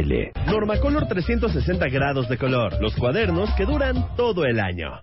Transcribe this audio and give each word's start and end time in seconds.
Baile. 0.00 0.32
Normacolor 0.46 1.06
360 1.06 1.88
grados 1.88 2.28
de 2.28 2.38
color. 2.38 2.80
Los 2.80 2.94
cuadernos 2.96 3.50
que 3.54 3.66
duran 3.66 4.16
todo 4.16 4.44
el 4.44 4.58
año. 4.58 5.00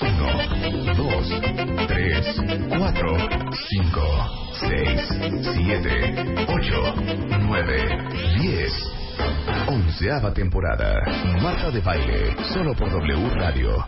1, 0.00 0.96
2, 0.96 1.42
3, 1.88 2.42
4, 2.78 3.16
5, 3.68 4.00
6, 4.60 5.08
7, 5.54 6.46
8, 6.48 6.94
9, 7.40 7.98
10. 8.40 8.72
Onceava 9.68 10.32
temporada. 10.32 11.02
Marta 11.42 11.70
de 11.70 11.80
Baile. 11.80 12.36
Solo 12.54 12.74
por 12.74 12.90
W 12.90 13.30
Radio. 13.34 13.86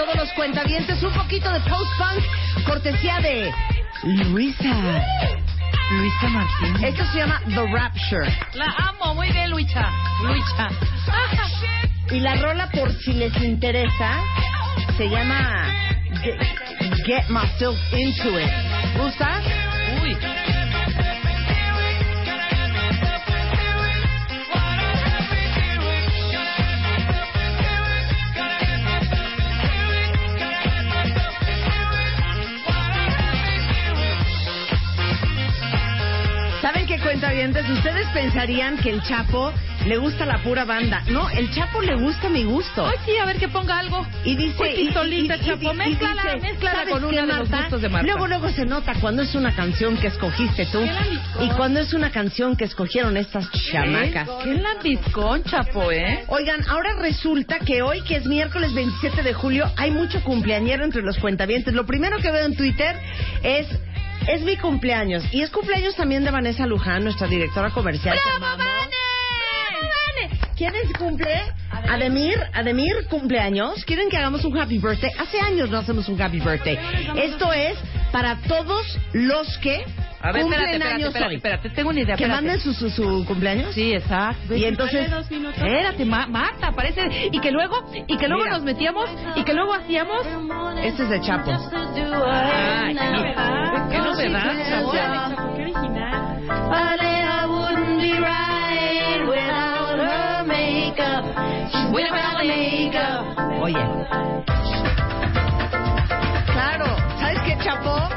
Todos 0.00 0.16
los 0.16 0.32
cuentavientes, 0.32 1.02
un 1.02 1.12
poquito 1.12 1.52
de 1.52 1.60
post-punk, 1.60 2.64
cortesía 2.64 3.18
de 3.20 3.52
Luisa. 4.04 5.04
Luisa 5.90 6.28
Martínez. 6.28 6.94
Esto 6.94 7.04
se 7.12 7.18
llama 7.18 7.42
The 7.46 7.66
Rapture. 7.66 8.38
La 8.54 8.64
amo, 8.78 9.14
muy 9.14 9.30
bien, 9.30 9.50
Luisa. 9.50 9.90
Luisa. 10.22 10.70
Y 12.10 12.20
la 12.20 12.34
rola, 12.36 12.70
por 12.70 12.90
si 12.94 13.12
les 13.12 13.36
interesa, 13.42 14.22
se 14.96 15.06
llama 15.06 15.66
Get, 16.22 16.40
Get 17.04 17.28
Myself 17.28 17.78
Into 17.92 18.40
It. 18.40 18.50
¿Gusta? 18.96 19.42
Uy. 20.02 20.16
Cuentavientes? 37.20 37.68
Ustedes 37.68 38.06
pensarían 38.14 38.78
que 38.78 38.88
el 38.90 39.02
Chapo 39.02 39.52
le 39.86 39.98
gusta 39.98 40.24
la 40.24 40.42
pura 40.42 40.64
banda. 40.64 41.02
No, 41.08 41.28
el 41.28 41.50
Chapo 41.50 41.82
le 41.82 41.94
gusta 41.96 42.30
mi 42.30 42.44
gusto. 42.44 42.86
Ay, 42.86 42.96
sí, 43.04 43.12
a 43.18 43.26
ver 43.26 43.36
que 43.36 43.48
ponga 43.48 43.78
algo. 43.78 44.06
Y 44.24 44.36
dice, 44.36 44.72
y- 44.72 44.86
pistolita, 44.86 45.36
y- 45.36 45.40
y- 45.40 45.44
Chapo, 45.44 45.62
y- 45.62 45.66
y 45.68 45.74
mézclala, 45.76 46.22
dice, 46.22 46.40
mézclala 46.40 46.78
¿sabes 46.78 46.94
con 46.94 47.04
uno 47.04 47.20
de 47.20 47.26
los 47.26 47.50
gustos 47.50 47.82
de 47.82 47.88
Marta. 47.90 48.06
Luego, 48.06 48.26
luego 48.26 48.48
se 48.50 48.64
nota 48.64 48.94
cuando 49.00 49.22
es 49.22 49.34
una 49.34 49.54
canción 49.54 49.98
que 49.98 50.06
escogiste 50.06 50.64
tú 50.72 50.80
y 51.40 51.48
cuando 51.50 51.80
es 51.80 51.92
una 51.92 52.10
canción 52.10 52.56
que 52.56 52.64
escogieron 52.64 53.16
estas 53.18 53.50
chamacas. 53.70 54.26
Qué 54.42 54.54
lambiscón, 54.54 55.44
Chapo, 55.44 55.92
¿eh? 55.92 56.24
Oigan, 56.28 56.66
ahora 56.68 56.94
resulta 56.98 57.58
que 57.58 57.82
hoy, 57.82 58.00
que 58.02 58.16
es 58.16 58.24
miércoles 58.26 58.72
27 58.72 59.22
de 59.22 59.34
julio, 59.34 59.70
hay 59.76 59.90
mucho 59.90 60.22
cumpleañero 60.24 60.84
entre 60.84 61.02
los 61.02 61.18
cuentavientes. 61.18 61.74
Lo 61.74 61.84
primero 61.84 62.16
que 62.18 62.30
veo 62.30 62.46
en 62.46 62.56
Twitter 62.56 62.96
es... 63.42 63.66
Es 64.30 64.42
mi 64.42 64.56
cumpleaños. 64.56 65.24
Y 65.32 65.42
es 65.42 65.50
cumpleaños 65.50 65.96
también 65.96 66.22
de 66.22 66.30
Vanessa 66.30 66.64
Luján, 66.64 67.02
nuestra 67.02 67.26
directora 67.26 67.70
comercial. 67.70 68.16
¡Bravo. 68.38 68.62
Vane! 68.62 70.30
¿Quién 70.56 70.72
es 70.76 70.92
cumple? 70.96 71.52
Ademir, 71.88 72.38
Ademir 72.54 72.94
cumpleaños. 73.08 73.84
¿Quieren 73.84 74.08
que 74.08 74.16
hagamos 74.16 74.44
un 74.44 74.56
happy 74.56 74.78
birthday? 74.78 75.10
Hace 75.18 75.40
años 75.40 75.68
no 75.68 75.78
hacemos 75.78 76.08
un 76.08 76.22
happy 76.22 76.38
birthday. 76.38 76.78
Esto 77.16 77.52
es 77.52 77.76
para 78.12 78.36
todos 78.42 78.86
los 79.12 79.58
que 79.58 79.84
A 80.22 80.32
ver, 80.32 80.42
espérate, 80.42 81.34
espérate, 81.36 81.70
tengo 81.70 81.90
una 81.90 82.00
idea. 82.00 82.16
Que 82.16 82.26
manden 82.26 82.60
su, 82.60 82.74
su, 82.74 82.90
su 82.90 83.24
cumpleaños. 83.26 83.74
Sí, 83.74 83.92
exacto. 83.94 84.54
Y 84.54 84.64
entonces- 84.64 85.10
Espérate, 85.56 86.04
Ma- 86.04 86.26
Marta, 86.26 86.72
parece... 86.72 87.08
Y 87.32 87.40
que 87.40 87.50
luego, 87.50 87.90
y 88.06 88.16
que 88.18 88.28
luego 88.28 88.44
nos 88.44 88.62
metíamos, 88.62 89.08
y 89.36 89.42
que 89.44 89.54
luego 89.54 89.72
hacíamos... 89.74 90.26
Este 90.82 91.04
es 91.04 91.08
de 91.08 91.20
Chapo. 91.22 91.50
Ay, 91.50 92.94
qué 92.94 93.10
novedad. 93.10 93.88
Qué 93.90 94.00
original. 94.00 94.56
Oye. 103.62 103.78
Claro, 106.52 106.96
¿sabes 107.18 107.38
qué, 107.44 107.56
Chapo? 107.62 108.08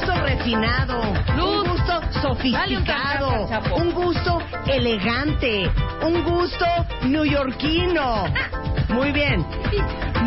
Un 0.00 0.06
gusto 0.06 0.22
refinado, 0.22 1.00
un 1.02 1.68
gusto 1.68 2.00
un 2.00 2.22
sofisticado, 2.22 3.48
un 3.76 3.92
gusto 3.92 4.40
elegante, 4.66 5.70
un 6.02 6.24
gusto 6.24 6.64
neoyorquino. 7.02 8.24
Muy 8.88 9.12
bien. 9.12 9.44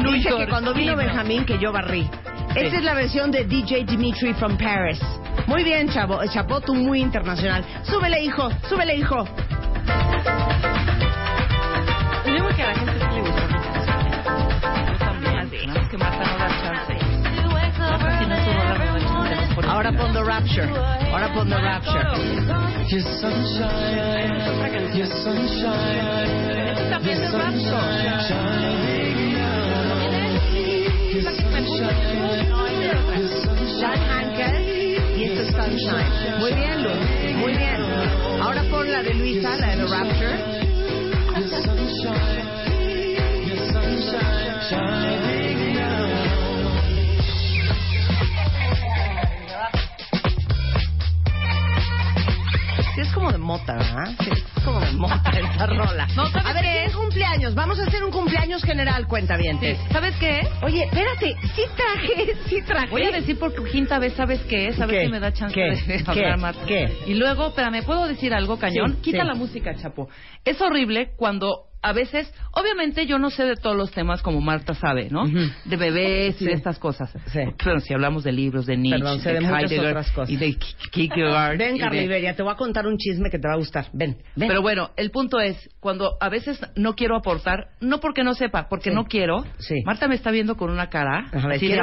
Dice 0.04 0.30
que 0.38 0.48
cuando 0.48 0.75
vino 0.75 0.96
Benjamín 0.96 1.44
que 1.44 1.58
yo 1.58 1.72
barrí. 1.72 2.08
Esta 2.56 2.78
es 2.78 2.84
la 2.84 2.94
versión 2.94 3.31
de 3.31 3.46
DJ 3.46 3.86
Dimitri 3.86 4.34
from 4.36 4.58
Paris. 4.58 5.02
Muy 5.48 5.64
bien, 5.64 5.90
chavo. 5.90 6.20
Chapo, 6.28 6.62
tú 6.62 6.75
muy 6.75 7.02
internacional. 7.02 7.66
Súbele, 7.84 8.22
hijo. 8.22 8.50
Súbele, 8.70 8.96
hijo. 8.96 9.25
Rapture. 20.34 20.66
Ahora 21.12 21.30
pon 21.32 21.48
The 21.48 21.62
Rapture. 21.62 22.02
Esto 26.72 26.90
también 26.90 27.22
es 27.22 27.32
Rapture. 27.32 27.78
John 33.80 34.00
Hanker 34.10 34.56
y 35.16 35.24
esto 35.24 35.42
es 35.44 35.50
Sunshine. 35.50 36.40
Muy 36.40 36.54
bien. 36.54 36.82
Muy 37.38 37.54
bien. 37.54 37.80
Ahora 38.42 38.64
pon 38.72 38.92
la 38.92 39.04
de 39.04 39.14
Luisa, 39.14 39.56
la 39.56 39.68
de 39.68 39.76
The 39.76 39.88
Rapture. 39.88 40.64
es 53.04 53.14
como 53.14 53.32
de 53.32 53.38
mota, 53.38 53.76
¿verdad? 53.76 54.16
Sí, 54.20 54.30
es 54.32 54.64
como 54.64 54.80
de 54.80 54.92
mota 54.94 55.30
esta 55.52 55.68
rola. 55.68 56.08
A 56.46 56.54
ver, 56.54 56.66
es 56.88 56.96
cumpleaños. 56.96 57.54
Vamos 57.54 57.80
a 57.80 57.84
hacer 57.84 58.04
un 58.04 58.12
cumpleaños 58.12 58.64
general, 58.64 59.08
cuenta 59.08 59.38
bien. 59.38 59.60
¿Sabes 59.92 60.16
qué? 60.20 60.48
Oye, 60.62 60.86
espérate, 60.86 61.36
sí 61.56 61.62
traje, 61.76 62.36
sí 62.48 62.62
traje. 62.62 62.90
Voy 62.90 63.04
a 63.04 63.12
decir 63.12 63.38
por 63.38 63.54
tu 63.54 63.64
quinta 63.66 64.00
vez, 64.00 64.14
¿sabes 64.14 64.40
qué 64.42 64.70
es? 64.70 64.80
A 64.80 64.86
ver 64.86 65.06
si 65.06 65.12
me 65.12 65.20
da 65.20 65.34
chance 65.34 65.60
de 65.60 66.04
hablar 66.08 66.40
más. 66.40 66.56
¿Qué? 66.68 66.92
Y 67.06 67.16
luego, 67.16 67.48
espérame, 67.48 67.84
¿puedo 67.84 68.08
decir 68.08 68.34
algo, 68.34 68.58
cañón? 68.58 68.98
Quita 69.02 69.24
la 69.24 69.36
música, 69.36 69.76
Chapo. 69.76 70.08
Es 70.46 70.62
horrible 70.62 71.12
cuando 71.18 71.73
a 71.84 71.94
veces, 71.94 72.34
obviamente 72.54 73.06
yo 73.06 73.20
no 73.20 73.30
sé 73.30 73.44
de 73.44 73.56
todos 73.58 73.76
los 73.76 73.92
temas 73.92 74.22
como 74.22 74.40
Marta 74.42 74.74
sabe, 74.74 75.10
¿no? 75.12 75.26
De 75.28 75.76
bebés 75.78 76.42
y 76.42 76.46
de 76.46 76.54
estas 76.54 76.80
cosas. 76.80 77.12
Sí. 77.28 77.40
Pero 77.64 77.80
si 77.82 77.94
hablamos 77.94 78.24
de 78.24 78.32
libros, 78.32 78.66
de 78.66 78.78
Nietzsche, 78.78 79.00
Perdón, 79.04 79.22
de 79.24 79.34
de, 79.34 79.38
Heidegger 79.46 79.86
otras 79.90 80.12
cosas. 80.12 80.30
y 80.30 80.38
de 80.38 80.56
Kierkegaard. 80.92 81.58
Ven, 81.58 81.76
y 81.76 81.80
de- 81.80 81.80
Carla 81.84 82.02
Iberia, 82.02 82.36
te 82.36 82.42
voy 82.44 82.54
a 82.54 82.56
contar 82.56 82.88
un 82.88 82.98
chisme 82.98 83.30
que 83.30 83.38
te 83.38 83.48
va 83.48 83.56
a 83.56 83.58
gustar. 83.58 83.88
Ven, 83.94 84.18
ven. 84.36 84.48
Pero 84.48 84.62
bueno, 84.62 84.92
el 84.96 85.12
punto 85.12 85.40
es, 85.40 85.70
cuando 85.80 86.18
a 86.22 86.30
veces 86.30 86.60
no 86.76 86.96
quiero 86.96 87.16
aportar, 87.18 87.68
no 87.82 88.00
porque 88.00 88.24
no 88.24 88.34
sepa, 88.34 88.70
porque 88.70 88.90
Sí. 88.90 88.96
no 88.96 89.06
quiero, 89.06 89.44
Sí. 89.60 89.76
Marta 89.86 90.08
me 90.08 90.16
está 90.16 90.32
viendo 90.32 90.56
con 90.56 90.70
una 90.72 90.90
cara, 90.90 91.28
A 91.34 91.48
ver, 91.48 91.58
así 91.58 91.68
de 91.68 91.80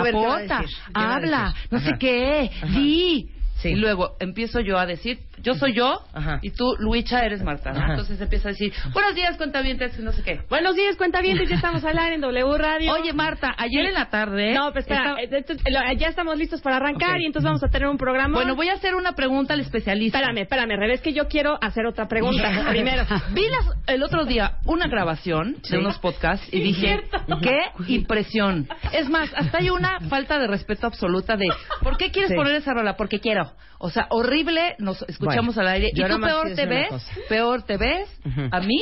habla, 0.94 1.54
no 1.70 1.78
Ajá. 1.78 1.86
sé 1.90 1.92
qué, 1.98 2.50
Ajá. 2.62 2.66
di. 2.78 3.30
Sí. 3.62 3.70
Y 3.70 3.74
luego 3.76 4.16
empiezo 4.20 4.60
yo 4.60 4.78
a 4.78 4.86
decir, 4.86 5.20
yo 5.42 5.54
soy 5.54 5.74
yo, 5.74 6.00
Ajá. 6.12 6.38
y 6.42 6.50
tú, 6.50 6.74
Luicha, 6.78 7.20
eres 7.24 7.42
Marta. 7.42 7.72
¿no? 7.72 7.90
Entonces 7.90 8.20
empieza 8.20 8.48
a 8.48 8.52
decir, 8.52 8.72
buenos 8.92 9.14
días, 9.14 9.36
cuentavientes, 9.36 9.98
no 10.00 10.12
sé 10.12 10.22
qué. 10.22 10.40
Buenos 10.48 10.74
días, 10.76 10.96
cuentavientes, 10.96 11.48
ya 11.48 11.56
estamos 11.56 11.84
al 11.84 11.98
aire 11.98 12.14
en 12.16 12.20
W 12.22 12.58
Radio. 12.58 12.92
Oye, 12.94 13.12
Marta, 13.12 13.54
ayer 13.58 13.86
en 13.86 13.94
la 13.94 14.08
tarde... 14.10 14.52
no, 14.54 14.72
pues 14.72 14.84
espera, 14.86 15.16
eh, 15.20 15.28
entonces, 15.30 15.62
lo- 15.70 15.92
ya 15.98 16.08
estamos 16.08 16.36
listos 16.38 16.60
para 16.60 16.76
arrancar 16.76 17.20
y 17.20 17.26
entonces 17.26 17.46
vamos 17.46 17.62
a 17.62 17.68
tener 17.68 17.88
un 17.88 17.98
programa. 17.98 18.34
Bueno, 18.34 18.54
voy 18.56 18.68
a 18.68 18.74
hacer 18.74 18.94
una 18.94 19.12
pregunta 19.12 19.54
al 19.54 19.60
especialista. 19.60 20.18
Espérame, 20.18 20.42
espérame, 20.42 20.76
Revés, 20.78 21.00
que 21.00 21.12
yo 21.12 21.28
quiero 21.28 21.58
hacer 21.62 21.86
otra 21.86 22.08
pregunta. 22.08 22.66
Primero. 22.70 23.04
Vi 23.32 23.42
las- 23.48 23.76
el 23.88 24.02
otro 24.02 24.24
día 24.24 24.54
una 24.64 24.86
grabación 24.88 25.56
Sí. 25.62 25.72
de 25.72 25.78
unos 25.78 25.98
podcasts 25.98 26.48
y 26.52 26.60
dije, 26.60 27.00
qué 27.42 27.60
impresión. 27.88 28.68
Es 28.92 29.08
más, 29.08 29.30
hasta 29.34 29.58
hay 29.58 29.70
una 29.70 30.00
falta 30.08 30.38
de 30.38 30.46
respeto 30.46 30.86
absoluta 30.86 31.36
de, 31.36 31.46
¿por 31.82 31.96
qué 31.96 32.10
quieres 32.10 32.32
poner 32.34 32.54
esa 32.56 32.72
rola? 32.72 32.96
Porque 32.96 33.20
quiero. 33.20 33.49
O 33.78 33.90
sea, 33.90 34.06
horrible, 34.10 34.74
nos 34.78 35.02
escuchamos 35.02 35.54
Bueno, 35.54 35.68
al 35.70 35.74
aire. 35.76 35.90
Y 35.92 36.02
tú 36.02 36.20
peor 36.20 36.54
te 36.54 36.66
ves, 36.66 36.88
peor 37.28 37.62
te 37.62 37.76
ves, 37.76 38.08
a 38.50 38.60
mí, 38.60 38.80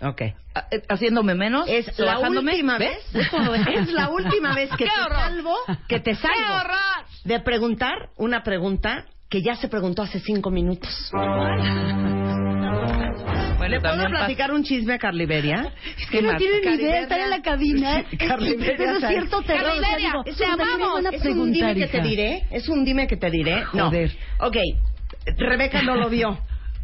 Ok. 0.00 0.22
a- 0.54 0.66
eh, 0.70 0.82
haciéndome 0.88 1.34
menos, 1.34 1.68
Es 1.68 1.96
la 1.98 2.18
última 2.18 2.76
¿Ves? 2.78 2.96
vez. 3.12 3.24
Es 3.76 3.92
la 3.92 4.08
última 4.10 4.54
vez 4.54 4.70
que 4.70 4.76
¡Qué 4.84 4.90
te 4.90 5.00
horror! 5.00 5.16
salvo, 5.20 5.54
que 5.88 6.00
te 6.00 6.14
salvo 6.16 6.36
¡Qué 6.36 6.52
horror! 6.52 7.06
de 7.24 7.40
preguntar 7.40 8.10
una 8.16 8.42
pregunta 8.42 9.04
que 9.30 9.42
ya 9.42 9.54
se 9.54 9.68
preguntó 9.68 10.02
hace 10.02 10.18
cinco 10.20 10.50
minutos. 10.50 10.90
Bueno, 13.62 13.74
¿Le 13.76 13.80
puedo 13.80 14.08
platicar 14.08 14.52
un 14.52 14.64
chisme 14.64 14.94
a 14.94 14.98
Carla 14.98 15.22
Iberia? 15.22 15.72
Es 15.98 16.10
que 16.10 16.20
Marta- 16.22 16.44
estar 16.44 17.20
en 17.20 17.30
la 17.30 17.42
cabina. 17.42 18.04
Pero 18.18 18.96
es 18.96 19.04
cierto 19.06 19.42
terror, 19.42 19.70
o 19.70 19.74
sea, 19.74 19.82
Carla 19.82 19.96
digo, 19.96 20.08
Iberia, 20.08 20.12
es 20.26 20.36
te 20.36 20.44
amamos. 20.44 21.00
una 21.00 21.10
Es 21.10 21.24
un 21.26 21.52
dime 21.52 21.74
que 21.74 21.86
te 21.86 22.00
diré. 22.00 22.42
Es 22.50 22.68
un 22.68 22.84
dime 22.84 23.06
que 23.06 23.16
te 23.16 23.30
diré. 23.30 23.62
No. 23.72 23.86
Joder. 23.86 24.10
Ok. 24.40 24.56
Rebeca 25.38 25.82
no 25.82 25.94
lo 25.96 26.08
vio. 26.08 26.38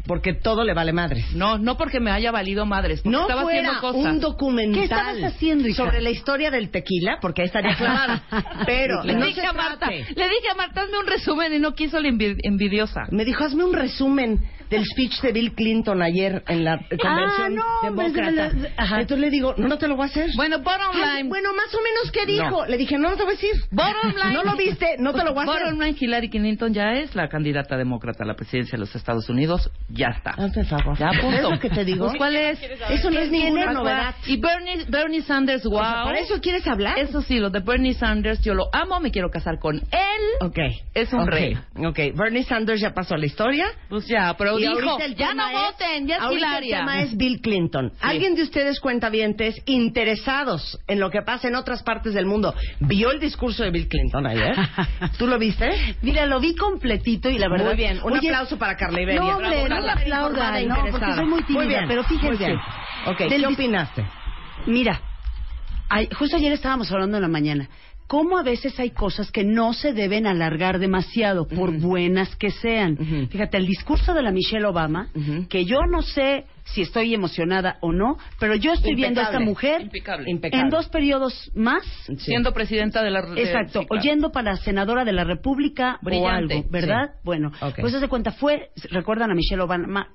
Porque 0.07 0.33
todo 0.33 0.63
le 0.63 0.73
vale 0.73 0.93
madres. 0.93 1.33
No, 1.35 1.57
no 1.57 1.77
porque 1.77 1.99
me 1.99 2.09
haya 2.09 2.31
valido 2.31 2.65
madres, 2.65 3.01
porque 3.01 3.15
No 3.15 3.21
estaba 3.23 3.41
fuera 3.43 3.59
haciendo 3.59 3.81
cosas. 3.81 4.11
un 4.13 4.19
documental 4.21 4.73
¿Qué 4.79 4.83
estabas 4.85 5.23
haciendo, 5.35 5.67
hija? 5.67 5.75
sobre 5.85 6.01
la 6.01 6.09
historia 6.09 6.49
del 6.49 6.71
tequila, 6.71 7.17
porque 7.21 7.41
ahí 7.41 7.47
estaría 7.47 7.75
clavada. 7.75 8.23
Pero 8.65 9.03
Le 9.03 9.13
no 9.15 9.25
dije 9.25 9.41
se 9.41 9.45
a 9.47 9.53
Marta, 9.53 9.77
trate. 9.87 9.97
le 10.15 10.29
dije 10.29 10.47
a 10.51 10.55
Marta, 10.55 10.81
hazme 10.83 10.97
un 10.99 11.05
resumen 11.05 11.53
y 11.53 11.59
no 11.59 11.73
quiso 11.73 11.99
la 11.99 12.07
envi- 12.07 12.39
envidiosa. 12.43 13.01
Me 13.11 13.23
dijo, 13.25 13.43
hazme 13.43 13.65
un 13.65 13.73
resumen 13.73 14.39
del 14.69 14.85
speech 14.85 15.21
de 15.21 15.31
Bill 15.31 15.53
Clinton 15.53 16.01
ayer 16.01 16.43
en 16.47 16.63
la 16.63 16.77
convención 16.77 17.55
no, 17.55 17.63
hombre, 17.83 18.05
demócrata. 18.11 18.73
ajá. 18.77 19.01
Entonces 19.01 19.19
le 19.19 19.29
digo, 19.29 19.53
no, 19.57 19.67
no 19.67 19.77
te 19.77 19.87
lo 19.87 19.95
voy 19.95 20.03
a 20.03 20.07
hacer. 20.07 20.29
Bueno, 20.35 20.59
bottom 20.59 20.91
Ay, 20.93 21.17
line. 21.17 21.29
bueno, 21.29 21.49
más 21.53 21.73
o 21.73 21.79
menos, 21.81 22.11
¿qué 22.11 22.25
dijo? 22.25 22.65
Le 22.65 22.77
dije, 22.77 22.97
no, 22.97 23.09
no 23.09 23.15
te 23.17 23.23
voy 23.23 23.33
a 23.33 23.35
decir. 23.35 23.51
Bottom 23.71 24.11
line. 24.23 24.33
No 24.33 24.43
lo 24.43 24.55
viste, 24.55 24.95
no 24.99 25.13
te 25.13 25.23
lo 25.23 25.33
voy 25.33 25.45
a 25.47 25.51
hacer. 25.51 25.63
Bottom 25.63 25.79
line, 25.79 25.97
Hillary 25.99 26.29
Clinton 26.29 26.73
ya 26.73 26.93
es 26.93 27.15
la 27.15 27.27
candidata 27.29 27.77
demócrata 27.77 28.23
a 28.23 28.27
la 28.27 28.35
presidencia 28.35 28.77
de 28.77 28.79
los 28.79 28.95
Estados 28.95 29.27
Unidos. 29.29 29.69
Ya 29.89 30.09
está. 30.09 30.35
Ya, 30.99 31.09
punto. 31.21 31.35
¿Es 31.37 31.41
lo 31.43 31.59
que 31.59 31.69
te 31.69 31.83
digo? 31.85 32.05
Pues, 32.07 32.17
¿cuál 32.17 32.35
es? 32.35 32.59
Eso 32.89 33.09
no 33.09 33.19
es 33.19 33.31
ninguna 33.31 33.73
novedad. 33.73 34.15
Y 34.27 34.37
Bernie, 34.37 34.85
Bernie 34.87 35.21
Sanders, 35.21 35.63
wow. 35.63 35.75
O 35.79 35.83
sea, 35.83 36.03
¿Para 36.03 36.19
eso 36.19 36.39
quieres 36.41 36.67
hablar? 36.67 36.99
Eso 36.99 37.21
sí, 37.21 37.39
lo 37.39 37.49
de 37.49 37.59
Bernie 37.59 37.93
Sanders, 37.93 38.41
yo 38.41 38.53
lo 38.53 38.69
amo, 38.73 38.99
me 38.99 39.11
quiero 39.11 39.29
casar 39.29 39.59
con 39.59 39.77
él. 39.77 40.21
Ok. 40.41 40.57
Es 40.93 41.11
un 41.13 41.27
rey. 41.27 41.57
Ok, 41.77 41.99
Bernie 42.15 42.43
Sanders 42.43 42.81
ya 42.81 42.93
pasó 42.93 43.15
a 43.15 43.17
la 43.17 43.25
historia. 43.25 43.67
Pues 43.89 44.07
ya, 44.07 44.35
pero 44.37 44.58
Y 44.59 44.67
dijo, 44.67 44.99
el 44.99 45.15
ya 45.15 45.33
no 45.33 45.47
es- 45.47 45.53
voten, 45.53 46.07
ya 46.07 46.15
es 46.17 46.31
Hilaria. 46.31 46.79
el 46.79 46.81
tema 46.85 47.01
es 47.01 47.17
Bill 47.17 47.41
Clinton. 47.41 47.91
¿Alguien 48.01 48.35
de 48.35 48.43
ustedes 48.43 48.79
cuentavientes 48.79 49.61
interesados 49.65 50.79
en 50.87 50.99
lo 50.99 51.09
que 51.09 51.21
pasa 51.21 51.47
en 51.47 51.55
otras 51.55 51.83
partes 51.83 52.13
del 52.13 52.25
mundo 52.25 52.53
vio 52.79 53.11
el 53.11 53.19
discurso 53.19 53.63
de 53.63 53.71
Bill 53.71 53.87
Clinton 53.87 54.25
ayer? 54.27 54.55
¿Tú 55.17 55.27
lo 55.27 55.37
viste? 55.37 55.69
Mira, 56.01 56.25
lo 56.25 56.39
vi 56.39 56.55
completito 56.55 57.29
y 57.29 57.37
la 57.37 57.49
verdad. 57.49 57.67
Muy 57.67 57.75
bien, 57.75 57.99
un 58.03 58.13
Oye, 58.13 58.29
aplauso 58.29 58.57
para 58.57 58.75
Carla 58.75 59.01
Iberia. 59.01 59.21
No, 59.21 59.27
hombre, 59.37 59.63
Bravo, 59.63 59.67
no 59.83 59.91
aplaudan, 59.91 60.05
Informada 60.07 60.59
e 60.59 60.65
no, 60.65 60.91
porque 60.91 61.13
soy 61.15 61.25
muy 61.25 61.43
tímida, 61.43 61.65
bien, 61.67 61.85
pero 61.87 62.03
fíjense. 62.03 62.27
Muy 62.27 62.37
bien. 62.37 62.59
Ok, 63.07 63.19
Del 63.29 63.41
¿qué 63.41 63.47
opinaste? 63.47 64.05
Mira, 64.65 65.01
ay, 65.89 66.07
justo 66.17 66.35
ayer 66.37 66.51
estábamos 66.53 66.91
hablando 66.91 67.17
en 67.17 67.23
la 67.23 67.29
mañana. 67.29 67.69
Cómo 68.09 68.39
a 68.39 68.43
veces 68.43 68.79
hay 68.79 68.89
cosas 68.89 69.31
que 69.31 69.43
no 69.43 69.71
se 69.71 69.93
deben 69.93 70.25
alargar 70.25 70.79
demasiado, 70.79 71.47
por 71.47 71.79
buenas 71.79 72.35
que 72.37 72.49
sean. 72.49 72.97
Fíjate, 73.29 73.57
el 73.57 73.67
discurso 73.67 74.15
de 74.15 74.23
la 74.23 74.31
Michelle 74.31 74.65
Obama, 74.65 75.09
que 75.47 75.63
yo 75.63 75.81
no 75.87 76.01
sé 76.01 76.45
si 76.73 76.81
estoy 76.81 77.13
emocionada 77.13 77.77
o 77.81 77.91
no, 77.91 78.17
pero 78.39 78.55
yo 78.55 78.73
estoy 78.73 78.95
viendo 78.95 79.21
a 79.21 79.25
esta 79.25 79.39
mujer 79.39 79.81
Impecable. 79.81 80.29
Impecable. 80.29 80.63
en 80.63 80.69
dos 80.69 80.89
periodos 80.89 81.51
más 81.53 81.83
Sí. 82.07 82.15
Siendo 82.17 82.53
presidenta 82.53 83.03
de 83.03 83.11
la... 83.11 83.19
Exacto, 83.35 83.81
sí, 83.81 83.85
claro. 83.85 84.01
oyendo 84.01 84.31
para 84.31 84.55
senadora 84.57 85.05
de 85.05 85.13
la 85.13 85.23
República 85.23 85.99
Brillante, 86.01 86.55
o 86.55 86.57
algo, 86.57 86.69
¿verdad? 86.69 87.11
sí. 87.13 87.19
Bueno, 87.23 87.51
pues 87.79 87.93
se 87.93 88.07
cuenta, 88.07 88.31
fue, 88.31 88.69
recuerdan 88.89 89.31
a 89.31 89.35
Michelle 89.35 89.61
Obama, 89.61 90.09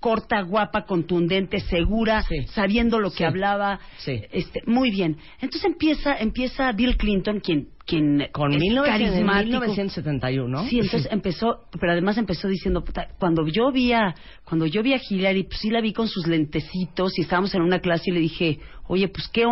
corta, 0.00 0.40
guapa, 0.42 0.84
contundente, 0.86 1.60
segura, 1.60 2.22
Sí. 2.22 2.42
sabiendo 2.54 2.98
lo 2.98 3.10
que 3.10 3.18
Sí. 3.18 3.24
hablaba, 3.24 3.78
Sí. 3.98 4.22
este, 4.32 4.62
muy 4.66 4.90
bien. 4.90 5.16
Entonces 5.40 5.64
empieza, 5.64 6.16
empieza 6.18 6.72
Bill 6.72 6.96
Clinton, 6.96 7.40
quien, 7.40 7.68
quien 7.86 8.28
Con 8.32 8.52
es 8.52 8.58
1900 8.60 8.88
carismático. 8.88 9.60
1971. 9.60 10.64
Sí, 10.68 10.78
entonces 10.80 11.08
empezó, 11.10 11.64
pero 11.78 11.92
además 11.92 12.16
empezó 12.18 12.48
diciendo, 12.48 12.82
puta, 12.82 13.08
cuando 13.18 13.46
yo 13.46 13.70
vi 13.72 13.92
a, 13.92 14.14
cuando 14.44 14.66
yo 14.66 14.82
vi 14.82 14.94
a 14.94 15.00
Hillary, 15.08 15.44
pues 15.44 15.58
sí 15.60 15.70
la 15.70 15.80
vi 15.80 15.92
con 15.92 16.08
sus 16.08 16.26
lentecitos 16.26 17.18
y 17.18 17.22
estábamos 17.22 17.54
en 17.54 17.62
una 17.62 17.80
clase 17.80 18.04
y 18.10 18.14
le 18.14 18.20
dije, 18.20 18.58
oye, 18.90 19.06
pues 19.06 19.28
qué, 19.28 19.44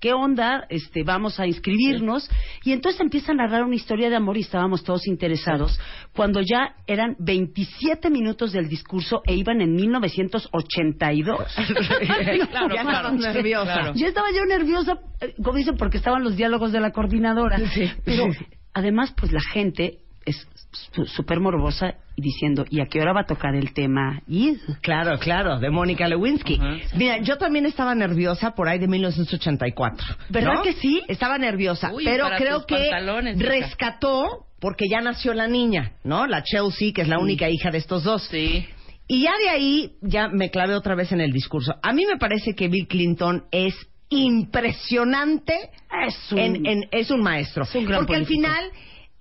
qué 0.00 0.14
onda, 0.14 0.64
este, 0.70 1.04
vamos 1.04 1.38
a 1.38 1.46
inscribirnos. 1.46 2.28
Y 2.64 2.72
entonces 2.72 2.98
empieza 3.02 3.32
a 3.32 3.34
narrar 3.34 3.64
una 3.64 3.74
historia 3.74 4.08
de 4.08 4.16
amor 4.16 4.38
y 4.38 4.40
estábamos 4.40 4.82
todos 4.82 5.06
interesados. 5.06 5.78
Cuando 6.16 6.40
ya 6.40 6.74
eran 6.86 7.14
27 7.18 8.08
minutos 8.08 8.52
del 8.52 8.66
discurso 8.66 9.20
e 9.26 9.34
iban 9.34 9.60
en 9.60 9.74
1982. 9.74 11.38
Claro, 12.50 12.74
ya 12.74 12.82
claro. 12.82 13.12
nerviosa. 13.12 13.72
Claro. 13.72 13.92
Yo 13.94 14.06
estaba 14.06 14.28
yo 14.34 14.44
nerviosa, 14.44 14.98
eh, 15.20 15.34
como 15.42 15.58
dicen, 15.58 15.76
porque 15.76 15.98
estaban 15.98 16.24
los 16.24 16.36
diálogos 16.36 16.72
de 16.72 16.80
la 16.80 16.90
coordinadora. 16.92 17.58
Sí. 17.70 17.90
Pero 18.04 18.28
además, 18.72 19.12
pues 19.16 19.32
la 19.32 19.40
gente 19.52 19.98
súper 21.06 21.40
morbosa 21.40 21.94
y 22.16 22.22
diciendo, 22.22 22.64
¿y 22.70 22.80
a 22.80 22.86
qué 22.86 23.00
hora 23.00 23.12
va 23.12 23.20
a 23.22 23.26
tocar 23.26 23.54
el 23.54 23.72
tema? 23.72 24.22
Y 24.26 24.56
Claro, 24.82 25.18
claro, 25.18 25.58
de 25.58 25.70
Mónica 25.70 26.08
Lewinsky. 26.08 26.56
Ajá. 26.60 26.76
Mira, 26.96 27.18
yo 27.18 27.36
también 27.38 27.66
estaba 27.66 27.94
nerviosa 27.94 28.54
por 28.54 28.68
ahí 28.68 28.78
de 28.78 28.88
1984. 28.88 30.06
¿Verdad 30.28 30.54
¿no? 30.54 30.62
que 30.62 30.72
sí? 30.74 31.02
Estaba 31.08 31.38
nerviosa, 31.38 31.92
Uy, 31.92 32.04
pero 32.04 32.28
creo 32.36 32.66
que 32.66 32.90
rescató 33.36 34.46
porque 34.60 34.86
ya 34.90 35.00
nació 35.00 35.34
la 35.34 35.46
niña, 35.46 35.92
¿no? 36.04 36.26
La 36.26 36.42
Chelsea, 36.42 36.92
que 36.92 37.02
es 37.02 37.08
la 37.08 37.18
única 37.18 37.48
hija 37.48 37.70
de 37.70 37.78
estos 37.78 38.02
dos. 38.04 38.24
Sí. 38.24 38.66
Y 39.06 39.22
ya 39.22 39.32
de 39.42 39.48
ahí, 39.48 39.92
ya 40.02 40.28
me 40.28 40.50
clavé 40.50 40.74
otra 40.74 40.94
vez 40.94 41.12
en 41.12 41.20
el 41.20 41.32
discurso. 41.32 41.74
A 41.82 41.92
mí 41.92 42.04
me 42.06 42.18
parece 42.18 42.54
que 42.54 42.68
Bill 42.68 42.86
Clinton 42.88 43.44
es 43.52 43.74
impresionante. 44.10 45.54
Es 46.06 46.32
un- 46.32 46.38
en- 46.38 46.66
en- 46.66 46.88
es 46.90 47.10
un 47.10 47.22
maestro. 47.22 47.64
Es 47.64 47.74
un 47.74 47.84
gran 47.84 48.00
Porque 48.06 48.14
político. 48.24 48.46
al 48.48 48.54
final, 48.54 48.70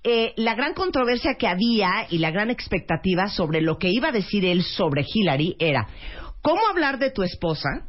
eh, 0.10 0.34
la 0.38 0.56
gran 0.56 0.74
controversia 0.74 1.36
que 1.36 1.48
había 1.48 2.08
y 2.10 2.20
la 2.20 2.32
gran 2.32 2.50
expectativa 2.50 3.28
sobre 3.28 3.60
lo 3.60 3.78
que 3.78 3.90
iba 3.90 4.08
a 4.08 4.14
decir 4.14 4.46
él 4.46 4.64
sobre 4.64 5.04
Hillary 5.06 5.58
era, 5.60 5.86
¿cómo 6.42 6.66
hablar 6.66 6.98
de 6.98 7.12
tu 7.12 7.24
esposa 7.24 7.86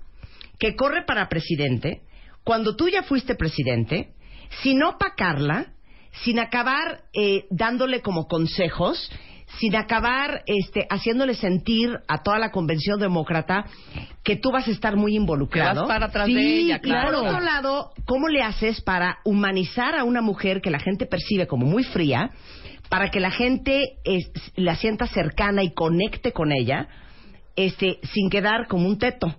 que 0.59 0.75
corre 0.75 1.05
para 1.05 1.29
presidente 1.29 2.03
cuando 2.43 2.75
tú 2.75 2.89
ya 2.89 3.05
fuiste 3.05 3.37
presidente, 3.37 4.15
sin 4.63 4.83
opacarla, 4.83 5.75
sin 6.25 6.41
acabar 6.41 7.03
eh, 7.13 7.45
dándole 7.51 8.03
como 8.03 8.27
consejos, 8.27 9.13
sin 9.61 9.75
acabar 9.76 10.43
este, 10.47 10.87
haciéndole 10.90 11.35
sentir 11.35 11.90
a 12.07 12.23
toda 12.23 12.38
la 12.38 12.50
convención 12.50 13.00
demócrata 13.00 13.64
que 14.23 14.37
tú 14.37 14.50
vas 14.52 14.69
a 14.69 14.71
estar 14.71 14.97
muy 14.97 15.17
involucrado. 15.17 15.83
Vas 15.83 15.88
para 15.88 16.07
atrás 16.07 16.26
Sí, 16.26 16.35
de 16.35 16.59
ella, 16.59 16.76
y 16.76 16.81
claro. 16.81 17.07
por 17.19 17.26
otro 17.26 17.40
lado, 17.40 17.93
¿cómo 18.05 18.28
le 18.28 18.43
haces 18.43 18.81
para 18.83 19.19
humanizar 19.25 19.97
a 19.97 20.05
una 20.05 20.21
mujer 20.21 20.61
que 20.61 20.71
la 20.71 20.78
gente 20.78 21.07
percibe 21.07 21.47
como 21.47 21.67
muy 21.67 21.83
fría, 21.85 22.31
para 22.88 23.11
que 23.11 23.21
la 23.21 23.31
gente 23.31 23.83
es- 24.05 24.31
la 24.55 24.76
sienta 24.76 25.07
cercana 25.07 25.62
y 25.62 25.73
conecte 25.73 26.33
con 26.33 26.52
ella, 26.52 26.88
este, 27.57 27.99
sin 28.14 28.31
quedar 28.31 28.67
como 28.69 28.87
un 28.87 28.99
teto? 28.99 29.35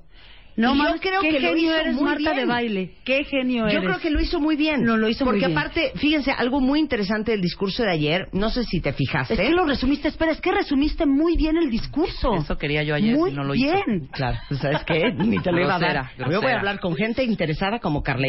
No, 0.60 0.76
Y 0.76 0.78
yo 0.80 1.00
creo 1.00 1.22
qué 1.22 1.30
que 1.30 1.40
lo 1.40 1.48
genio 1.50 1.72
hizo 1.72 1.76
eres, 1.80 1.96
muy 1.96 2.04
Marta 2.04 2.20
bien. 2.34 2.36
de 2.36 2.46
baile. 2.46 2.92
Qué 3.06 3.24
genio 3.24 3.64
eres. 3.66 3.76
Yo 3.76 3.80
creo 3.82 4.00
que 4.00 4.10
lo 4.10 4.20
hizo 4.20 4.42
muy 4.42 4.58
bien. 4.58 4.84
No, 4.84 4.98
lo 4.98 5.08
hizo 5.08 5.24
muy 5.24 5.36
Porque 5.36 5.48
bien. 5.48 5.58
aparte, 5.58 5.94
fíjense, 5.96 6.32
algo 6.32 6.60
muy 6.60 6.80
interesante 6.82 7.32
del 7.32 7.42
discurso 7.42 7.84
de 7.84 7.92
ayer, 7.92 8.28
no 8.34 8.50
sé 8.50 8.66
si 8.66 8.82
te 8.82 8.92
fijaste. 8.92 9.36
Es 9.36 9.40
que 9.40 9.52
lo 9.52 9.66
resumiste, 9.66 10.10
espera, 10.10 10.34
es 10.34 10.42
que 10.42 10.52
resumiste 10.52 11.06
muy 11.06 11.38
bien 11.38 11.56
el 11.56 11.70
discurso. 11.70 12.34
Eso 12.36 12.58
quería 12.58 12.84
yo 12.84 12.94
ayer, 12.94 13.16
Muy 13.16 13.32
y 13.32 13.34
no 13.34 13.46
lo 13.46 13.56
hizo. 13.56 13.72
bien. 13.72 14.08
Claro, 14.12 14.38
pues, 14.50 14.60
¿sabes 14.60 14.84
qué? 14.86 15.14
Ni 15.14 15.40
te 15.42 15.52
lo 15.54 15.62
iba 15.62 15.76
a 15.76 15.80
dar. 15.80 15.94
Grosera, 16.18 16.30
Yo 16.32 16.42
voy 16.42 16.52
a 16.52 16.58
hablar 16.58 16.80
con 16.82 16.94
gente 16.96 17.24
interesada 17.24 17.80
como 17.80 18.04
Carla. 18.04 18.28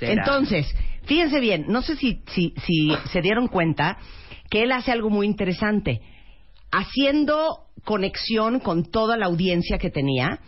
Entonces, 0.00 0.72
fíjense 1.06 1.40
bien, 1.40 1.64
no 1.66 1.82
sé 1.82 1.96
si, 1.96 2.22
si, 2.28 2.54
si 2.64 2.92
se 3.10 3.20
dieron 3.20 3.48
cuenta 3.48 3.98
que 4.48 4.62
él 4.62 4.70
hace 4.70 4.92
algo 4.92 5.10
muy 5.10 5.26
interesante. 5.26 6.00
Haciendo 6.70 7.64
conexión 7.84 8.60
con 8.60 8.90
toda 8.90 9.16
la 9.16 9.26
audiencia 9.26 9.78
que 9.78 9.90
tenía, 9.90 10.38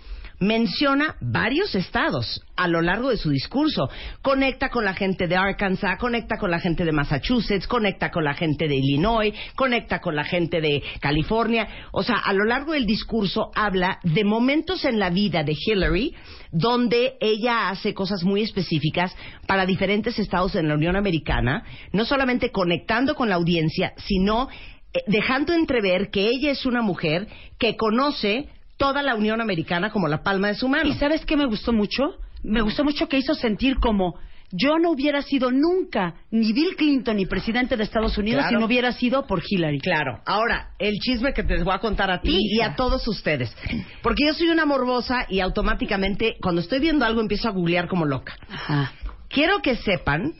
menciona 0.40 1.16
varios 1.20 1.74
estados 1.74 2.42
a 2.56 2.66
lo 2.66 2.82
largo 2.82 3.10
de 3.10 3.18
su 3.18 3.30
discurso. 3.30 3.88
Conecta 4.22 4.70
con 4.70 4.84
la 4.84 4.94
gente 4.94 5.28
de 5.28 5.36
Arkansas, 5.36 5.98
conecta 5.98 6.38
con 6.38 6.50
la 6.50 6.58
gente 6.60 6.84
de 6.84 6.92
Massachusetts, 6.92 7.66
conecta 7.66 8.10
con 8.10 8.24
la 8.24 8.34
gente 8.34 8.66
de 8.66 8.76
Illinois, 8.76 9.34
conecta 9.54 10.00
con 10.00 10.16
la 10.16 10.24
gente 10.24 10.60
de 10.60 10.82
California. 11.00 11.68
O 11.92 12.02
sea, 12.02 12.16
a 12.16 12.32
lo 12.32 12.44
largo 12.44 12.72
del 12.72 12.86
discurso 12.86 13.50
habla 13.54 14.00
de 14.02 14.24
momentos 14.24 14.84
en 14.84 14.98
la 14.98 15.10
vida 15.10 15.44
de 15.44 15.54
Hillary 15.54 16.14
donde 16.52 17.14
ella 17.20 17.68
hace 17.68 17.94
cosas 17.94 18.24
muy 18.24 18.42
específicas 18.42 19.14
para 19.46 19.66
diferentes 19.66 20.18
estados 20.18 20.56
en 20.56 20.66
la 20.66 20.74
Unión 20.74 20.96
Americana, 20.96 21.64
no 21.92 22.04
solamente 22.04 22.50
conectando 22.50 23.14
con 23.14 23.28
la 23.28 23.36
audiencia, 23.36 23.92
sino 23.96 24.48
eh, 24.92 24.98
dejando 25.06 25.52
entrever 25.52 26.10
que 26.10 26.26
ella 26.26 26.50
es 26.50 26.66
una 26.66 26.82
mujer 26.82 27.28
que 27.58 27.76
conoce 27.76 28.48
toda 28.80 29.02
la 29.02 29.14
Unión 29.14 29.42
Americana 29.42 29.90
como 29.90 30.08
la 30.08 30.22
palma 30.22 30.48
de 30.48 30.54
su 30.54 30.66
mano. 30.66 30.88
¿Y 30.88 30.94
sabes 30.94 31.24
qué 31.26 31.36
me 31.36 31.44
gustó 31.44 31.72
mucho? 31.72 32.16
Me 32.42 32.62
gustó 32.62 32.82
mucho 32.82 33.06
que 33.08 33.18
hizo 33.18 33.34
sentir 33.34 33.76
como 33.76 34.14
yo 34.52 34.78
no 34.80 34.90
hubiera 34.90 35.20
sido 35.22 35.52
nunca 35.52 36.14
ni 36.32 36.52
Bill 36.52 36.74
Clinton 36.76 37.16
ni 37.18 37.26
presidente 37.26 37.76
de 37.76 37.84
Estados 37.84 38.16
Unidos 38.18 38.40
Claro. 38.40 38.56
si 38.56 38.58
no 38.58 38.66
hubiera 38.66 38.90
sido 38.92 39.26
por 39.26 39.42
Hillary. 39.46 39.78
Claro. 39.80 40.20
Ahora, 40.24 40.70
el 40.78 40.94
chisme 40.98 41.32
que 41.34 41.42
te 41.44 41.62
voy 41.62 41.74
a 41.74 41.78
contar 41.78 42.10
a 42.10 42.20
ti 42.22 42.36
y 42.36 42.60
a 42.62 42.74
todos 42.74 43.06
ustedes. 43.06 43.54
Porque 44.02 44.24
yo 44.26 44.32
soy 44.34 44.48
una 44.48 44.64
morbosa 44.64 45.26
y 45.28 45.40
automáticamente, 45.40 46.36
cuando 46.40 46.62
estoy 46.62 46.80
viendo 46.80 47.04
algo, 47.04 47.20
empiezo 47.20 47.48
a 47.48 47.52
googlear 47.52 47.86
como 47.86 48.06
loca. 48.06 48.34
Ajá. 48.48 48.92
Quiero 49.28 49.60
que 49.60 49.76
sepan 49.76 50.32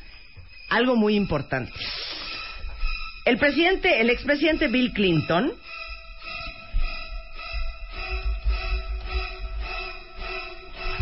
algo 0.71 0.97
muy 0.97 1.15
importante. 1.15 1.73
El 3.27 3.37
presidente, 3.37 4.01
el 4.01 4.09
expresidente 4.11 4.67
Bill 4.69 4.93
Clinton 4.93 5.53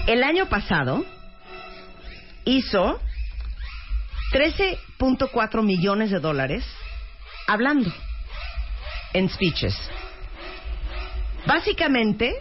el 0.09 0.25
año 0.25 0.49
pasado 0.49 1.05
hizo 2.47 2.99
13.4 4.33 5.63
millones 5.63 6.11
de 6.11 6.19
dólares 6.19 6.65
hablando 7.47 7.93
en 9.13 9.29
speeches. 9.29 9.79
Básicamente 11.47 12.33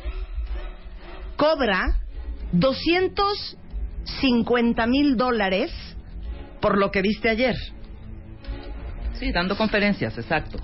cobra 1.36 2.00
250 2.54 4.88
mil 4.88 5.18
dólares 5.18 5.70
por 6.62 6.78
lo 6.78 6.90
que 6.90 7.02
viste 7.02 7.30
ayer. 7.30 7.58
Sí, 9.20 9.34
dando 9.34 9.58
conferencias, 9.58 10.18
exacto. 10.18 10.58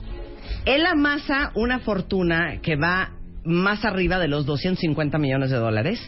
Él 0.63 0.85
amasa 0.85 1.51
una 1.55 1.79
fortuna 1.79 2.61
que 2.61 2.77
va 2.77 3.11
más 3.43 3.83
arriba 3.83 4.19
de 4.19 4.29
los 4.29 4.45
250 4.45 5.17
millones 5.17 5.49
de 5.49 5.57
dólares 5.57 5.99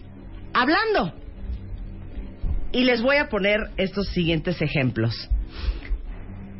hablando. 0.55 1.13
Y 2.71 2.83
les 2.83 3.01
voy 3.01 3.17
a 3.17 3.29
poner 3.29 3.69
estos 3.77 4.07
siguientes 4.09 4.61
ejemplos. 4.61 5.29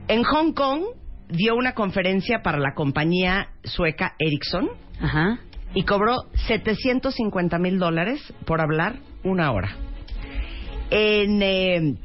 En 0.07 0.23
Hong 0.23 0.53
Kong 0.53 0.83
dio 1.29 1.55
una 1.55 1.73
conferencia 1.73 2.41
para 2.43 2.59
la 2.59 2.73
compañía 2.75 3.49
sueca 3.63 4.15
Ericsson 4.19 4.69
Ajá. 5.01 5.39
y 5.73 5.83
cobró 5.83 6.17
750 6.47 7.57
mil 7.57 7.79
dólares 7.79 8.21
por 8.45 8.61
hablar 8.61 8.99
una 9.23 9.51
hora. 9.51 9.75
En, 10.91 11.41
eh, 11.41 11.95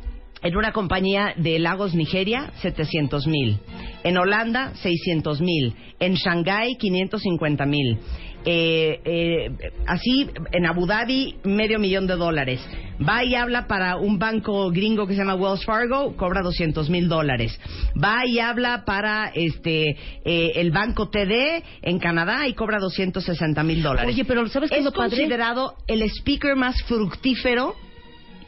en 0.43 0.57
una 0.57 0.73
compañía 0.73 1.35
de 1.37 1.59
Lagos, 1.59 1.95
Nigeria, 1.95 2.53
700 2.63 3.27
mil. 3.27 3.59
En 4.03 4.17
Holanda, 4.17 4.73
600 4.77 5.41
mil. 5.41 5.75
En 5.99 6.15
Shanghái, 6.15 6.77
550 6.77 7.67
mil. 7.67 7.99
Eh, 8.45 9.01
eh, 9.05 9.51
así, 9.87 10.27
en 10.53 10.65
Abu 10.65 10.87
Dhabi, 10.87 11.37
medio 11.45 11.79
millón 11.79 12.07
de 12.07 12.17
dólares. 12.17 12.61
Va 13.07 13.23
y 13.23 13.35
habla 13.35 13.67
para 13.67 13.97
un 13.97 14.19
banco 14.19 14.71
gringo 14.71 15.07
que 15.07 15.13
se 15.13 15.19
llama 15.19 15.35
Wells 15.35 15.65
Fargo, 15.65 16.17
cobra 16.17 16.41
200 16.43 16.89
mil 16.89 17.09
dólares. 17.09 17.59
Va 18.03 18.27
y 18.27 18.39
habla 18.39 18.85
para 18.87 19.31
este 19.35 19.91
eh, 20.25 20.53
el 20.57 20.71
banco 20.71 21.11
TD 21.11 21.63
en 21.83 21.99
Canadá 21.99 22.49
y 22.49 22.55
cobra 22.55 22.79
260 22.79 23.63
mil 23.63 23.83
dólares. 23.83 24.15
Oye, 24.15 24.25
pero 24.25 24.49
¿sabes 24.49 24.71
qué 24.71 24.79
es 24.79 24.85
lo 24.85 24.93
padre? 24.93 25.11
considerado 25.11 25.75
el 25.87 26.03
speaker 26.03 26.57
más 26.57 26.83
fructífero 26.85 27.75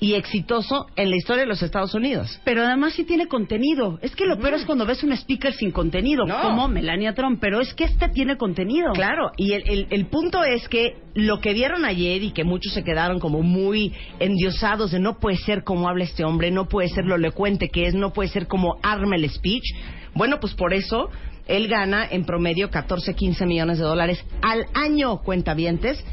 y 0.02 0.14
exitoso 0.14 0.86
en 0.96 1.10
la 1.10 1.16
historia 1.16 1.42
de 1.42 1.48
los 1.48 1.62
Estados 1.62 1.94
Unidos. 1.94 2.40
Pero 2.44 2.64
además 2.64 2.92
sí 2.94 3.04
tiene 3.04 3.28
contenido. 3.28 4.00
Es 4.02 4.16
que 4.16 4.26
lo 4.26 4.36
peor 4.36 4.54
es 4.54 4.64
cuando 4.66 4.84
ves 4.84 5.04
un 5.04 5.12
speaker 5.12 5.52
sin 5.54 5.70
contenido, 5.70 6.26
No. 6.26 6.42
como 6.42 6.66
Melania 6.66 7.14
Trump, 7.14 7.38
pero 7.40 7.60
es 7.60 7.72
que 7.72 7.84
este 7.84 8.08
tiene 8.08 8.36
contenido. 8.36 8.92
Claro, 8.94 9.30
y 9.36 9.52
el, 9.52 9.62
el- 9.64 9.86
el 9.90 10.06
punto 10.06 10.42
es 10.42 10.66
que 10.68 10.96
lo 11.14 11.38
que 11.38 11.52
vieron 11.54 11.84
ayer 11.84 12.20
y 12.24 12.32
que 12.32 12.42
muchos 12.42 12.72
se 12.72 12.82
quedaron 12.82 13.20
como 13.20 13.42
muy 13.42 13.92
endiosados 14.18 14.90
de 14.90 14.98
no 14.98 15.20
puede 15.20 15.36
ser 15.36 15.62
como 15.62 15.88
habla 15.88 16.02
este 16.02 16.24
hombre, 16.24 16.50
no 16.50 16.66
puede 16.66 16.88
ser 16.88 17.04
lo 17.04 17.14
elocuente 17.14 17.68
que 17.68 17.86
es, 17.86 17.94
no 17.94 18.12
puede 18.12 18.28
ser 18.28 18.48
como 18.48 18.78
arma 18.82 19.14
el 19.14 19.30
speech. 19.30 19.62
Bueno, 20.14 20.40
pues 20.40 20.54
por 20.54 20.74
eso 20.74 21.10
él 21.46 21.68
gana 21.68 22.08
en 22.10 22.24
promedio 22.24 22.70
14, 22.70 23.14
15 23.14 23.46
millones 23.46 23.78
de 23.78 23.84
dólares 23.84 24.24
al 24.42 24.66
año, 24.74 25.18
cuentavientes, 25.18 26.04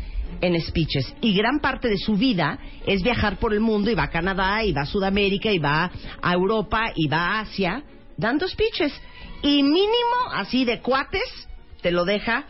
en 0.41 0.59
speeches. 0.62 1.13
Y 1.21 1.33
gran 1.36 1.59
parte 1.59 1.88
de 1.88 1.98
su 1.98 2.15
vida 2.15 2.59
es 2.86 3.01
viajar 3.03 3.38
por 3.38 3.53
el 3.53 3.59
mundo 3.59 3.89
y 3.91 3.95
va 3.95 4.03
a 4.03 4.09
Canadá, 4.09 4.63
y 4.63 4.71
va 4.74 4.81
a 4.81 4.86
Sudamérica, 4.86 5.51
y 5.51 5.59
va 5.59 5.91
a 6.21 6.33
Europa, 6.33 6.91
y 6.95 7.07
va 7.07 7.17
a 7.17 7.39
Asia, 7.41 7.83
dando 8.17 8.48
speeches. 8.48 8.93
Y 9.41 9.63
mínimo, 9.63 10.31
así 10.33 10.65
de 10.65 10.79
cuates, 10.81 11.48
te 11.81 11.91
lo 11.91 12.05
deja 12.05 12.45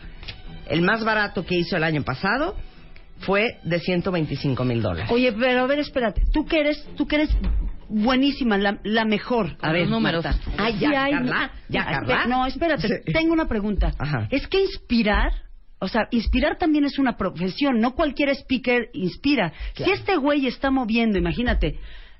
el 0.68 0.82
más 0.82 1.04
barato 1.04 1.44
que 1.44 1.56
hizo 1.56 1.76
el 1.76 1.84
año 1.84 2.02
pasado 2.02 2.56
fue 3.20 3.58
de 3.64 3.78
125 3.80 4.64
mil 4.64 4.80
dólares. 4.82 5.10
Oye, 5.10 5.32
pero 5.32 5.62
a 5.62 5.66
ver, 5.66 5.78
espérate. 5.80 6.22
Tú 6.32 6.46
que 6.46 6.60
eres, 6.60 6.86
tú 6.96 7.06
que 7.06 7.16
eres 7.16 7.36
buenísima, 7.88 8.56
la, 8.56 8.78
la 8.84 9.04
mejor. 9.04 9.56
A 9.60 9.72
ver, 9.72 9.88
números. 9.88 10.24
Ay, 10.56 10.78
ya, 10.78 10.88
Sí 11.06 11.10
Carla, 11.10 11.50
ya, 11.68 11.84
Carla. 11.84 12.26
No, 12.26 12.46
espérate, 12.46 12.88
Sí. 12.88 13.12
tengo 13.12 13.32
una 13.32 13.46
pregunta. 13.46 13.92
Ajá. 13.98 14.28
Es 14.30 14.46
que 14.46 14.62
inspirar, 14.62 15.32
o 15.80 15.88
sea, 15.88 16.08
inspirar 16.10 16.56
también 16.58 16.84
es 16.84 16.98
una 16.98 17.16
profesión, 17.16 17.80
no 17.80 17.94
cualquier 17.94 18.28
speaker 18.30 18.90
inspira. 18.92 19.52
Si 19.74 19.90
este 19.90 20.16
güey 20.16 20.46
está 20.46 20.70
moviendo, 20.70 21.18
imagínate, 21.18 21.78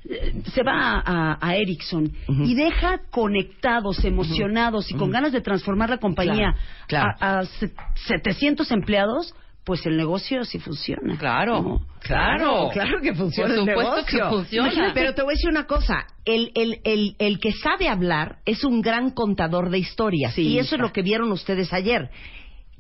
eh, 0.09 0.33
se 0.55 0.63
va 0.63 1.03
a, 1.05 1.39
a 1.47 1.57
Ericsson 1.57 2.11
y 2.29 2.55
deja 2.55 3.01
conectados, 3.11 4.03
emocionados 4.05 4.91
y 4.91 4.95
con 4.95 5.11
ganas 5.11 5.33
de 5.33 5.43
transformar 5.43 5.91
la 5.91 5.99
compañía 5.99 6.55
Claro, 6.87 7.15
claro. 7.19 7.37
A, 7.39 7.39
a 7.41 7.45
se- 7.45 7.73
700 8.07 8.71
empleados, 8.73 9.35
pues 9.63 9.85
el 9.85 9.99
negocio 9.99 10.43
sí 10.45 10.59
funciona. 10.59 11.19
Claro, 11.19 11.61
¿no? 11.63 11.81
claro. 12.01 12.71
Claro 12.73 12.99
que 13.03 13.15
funciona 13.15 13.51
Por 13.51 13.59
el 13.59 13.65
negocio. 13.67 14.05
que 14.07 14.35
funciona. 14.37 14.69
Imagínate, 14.69 14.95
Pero 14.95 15.15
te 15.15 15.23
voy 15.23 15.33
a 15.33 15.37
decir 15.37 15.51
una 15.51 15.67
cosa. 15.67 16.07
El, 16.25 16.51
el, 16.55 16.81
el, 16.85 17.15
el 17.19 17.39
que 17.39 17.53
sabe 17.53 17.89
hablar 17.89 18.39
es 18.47 18.65
un 18.65 18.81
gran 18.81 19.11
contador 19.11 19.69
de 19.69 19.79
historias. 19.79 20.33
Sí, 20.33 20.49
y 20.49 20.59
eso 20.59 20.77
es 20.77 20.81
lo 20.81 20.93
que 20.95 21.03
vieron 21.03 21.31
ustedes 21.31 21.73
ayer. 21.75 22.09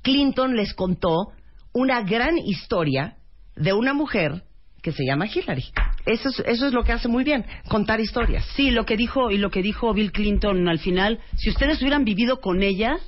Clinton 0.03 0.57
les 0.57 0.75
contó 0.75 1.33
una 1.73 2.03
gran 2.03 2.39
historia 2.39 3.17
de 3.57 3.73
una 3.73 3.95
mujer 3.95 4.43
que 4.83 4.93
se 4.93 5.05
llama 5.05 5.27
Hillary. 5.27 5.67
Eso 6.07 6.31
es, 6.31 6.41
eso 6.47 6.67
es 6.67 6.73
lo 6.73 6.83
que 6.83 6.93
hace 6.93 7.09
muy 7.09 7.25
bien, 7.25 7.45
contar 7.69 8.01
historias. 8.01 8.45
Sí, 8.57 8.71
lo 8.71 8.87
que 8.87 8.97
dijo 8.97 9.31
y 9.31 9.37
lo 9.37 9.51
que 9.51 9.63
dijo 9.63 9.93
Bill 9.93 10.13
Clinton 10.13 10.67
al 10.69 10.79
final, 10.79 11.21
si 11.37 11.51
ustedes 11.51 11.81
hubieran 11.81 12.05
vivido 12.05 12.41
con 12.41 12.63
ella, 12.63 12.99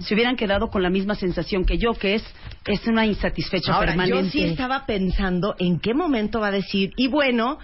se 0.00 0.14
hubieran 0.14 0.36
quedado 0.36 0.68
con 0.68 0.82
la 0.82 0.90
misma 0.90 1.14
sensación 1.14 1.64
que 1.64 1.78
yo, 1.78 1.94
que 1.94 2.14
es 2.16 2.24
es 2.66 2.86
una 2.86 3.06
insatisfecha 3.06 3.72
Ahora, 3.74 3.88
permanente. 3.92 4.22
yo 4.24 4.30
sí 4.30 4.42
estaba 4.44 4.84
pensando 4.86 5.54
en 5.58 5.80
qué 5.80 5.94
momento 5.94 6.40
va 6.40 6.48
a 6.48 6.52
decir, 6.52 6.92
y 6.96 7.08
bueno, 7.08 7.58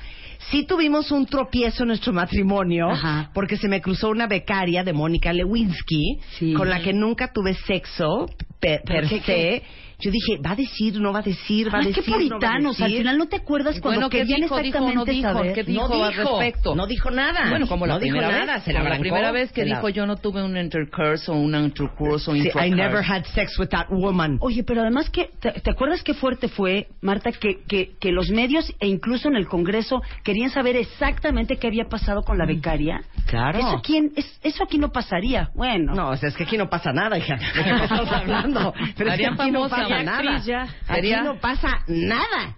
sí 0.50 0.64
tuvimos 0.64 1.10
un 1.12 1.26
tropiezo 1.26 1.82
en 1.82 1.88
nuestro 1.88 2.12
matrimonio, 2.12 2.88
Ajá. 2.90 3.30
porque 3.34 3.56
se 3.58 3.68
me 3.68 3.80
cruzó 3.82 4.08
una 4.08 4.26
becaria 4.26 4.82
de 4.84 4.92
Mónica 4.94 5.32
Lewinsky, 5.32 6.18
Sí. 6.38 6.54
con 6.54 6.70
la 6.70 6.80
que 6.80 6.92
nunca 6.92 7.30
tuve 7.32 7.54
sexo 7.54 8.26
per, 8.58 8.80
¿Pero 8.86 9.00
per 9.00 9.08
qué, 9.08 9.16
se, 9.18 9.22
qué? 9.24 9.62
Yo 9.98 10.10
dije, 10.10 10.38
¿va 10.44 10.50
a 10.50 10.56
decir, 10.56 11.00
no 11.00 11.10
va 11.10 11.20
a 11.20 11.22
decir, 11.22 11.72
va 11.72 11.78
a 11.78 11.80
Ay, 11.80 11.86
decir, 11.88 12.04
qué 12.04 12.10
no 12.10 12.16
puritanos. 12.18 12.80
Al 12.80 12.84
decir? 12.88 12.98
final 12.98 13.16
no 13.18 13.26
te 13.28 13.36
acuerdas 13.36 13.80
cuando 13.80 14.00
Bueno, 14.00 14.10
¿qué 14.10 14.18
querían 14.18 14.40
dijo? 14.42 14.56
Dijo, 14.56 14.66
exactamente 14.66 14.94
no 14.94 15.04
dijo, 15.06 15.32
saber. 15.32 15.54
¿qué 15.54 15.62
dijo 15.64 15.88
no 15.88 16.04
al 16.04 16.10
dijo, 16.12 16.38
respecto? 16.38 16.74
no 16.74 16.86
dijo 16.86 17.10
nada. 17.10 17.48
Bueno, 17.48 17.66
como 17.66 17.86
la 17.86 17.94
no 17.94 18.00
dijo 18.00 18.18
primera 18.18 18.38
nada, 18.40 18.54
vez. 18.56 18.62
se 18.64 18.72
la 18.74 18.82
la 18.82 18.98
primera 18.98 19.32
vez 19.32 19.52
que 19.52 19.64
la- 19.64 19.76
dijo 19.76 19.88
yo 19.88 20.04
no 20.06 20.16
tuve 20.16 20.42
un 20.44 20.56
intercourse 20.58 21.30
o 21.30 21.34
un 21.34 21.54
intercourse 21.54 22.30
o 22.30 22.34
Sí, 22.34 22.48
I 22.62 22.70
never 22.70 23.02
had 23.02 23.24
sex 23.34 23.58
with 23.58 23.68
that 23.68 23.86
woman. 23.90 24.36
Oye, 24.42 24.64
pero 24.64 24.82
además 24.82 25.08
que, 25.08 25.30
¿te, 25.40 25.52
te 25.52 25.70
acuerdas 25.70 26.02
qué 26.02 26.12
fuerte 26.12 26.48
fue, 26.48 26.88
Marta, 27.00 27.32
que, 27.32 27.62
que, 27.66 27.92
que 27.98 28.12
los 28.12 28.28
medios 28.30 28.70
e 28.80 28.88
incluso 28.88 29.28
en 29.28 29.36
el 29.36 29.48
Congreso 29.48 30.02
querían 30.22 30.50
saber 30.50 30.76
exactamente 30.76 31.56
qué 31.56 31.68
había 31.68 31.84
pasado 31.86 32.22
con 32.22 32.36
la 32.36 32.44
becaria? 32.44 33.00
Claro. 33.26 33.58
Eso, 33.58 33.80
quién, 33.82 34.12
es, 34.14 34.38
eso 34.42 34.62
aquí 34.64 34.76
no 34.76 34.92
pasaría. 34.92 35.48
Bueno. 35.54 35.94
No, 35.94 36.10
o 36.10 36.16
sea, 36.18 36.28
es 36.28 36.36
que 36.36 36.44
aquí 36.44 36.58
no 36.58 36.68
pasa 36.68 36.92
nada, 36.92 37.16
hija. 37.16 37.36
¿De 37.36 37.64
qué 37.64 37.70
estás 37.84 38.12
hablando? 38.12 38.74
Pero 38.96 39.10
es 39.10 39.16
que 39.18 39.26
aquí 39.26 39.50
no 39.50 39.68
famosa, 39.68 39.85
pasa 39.88 40.02
ya, 40.02 40.22
nada. 40.22 40.38
ya. 40.44 40.62
Aquí 40.88 41.10
no 41.22 41.36
pasa 41.40 41.68
nada. 41.86 42.56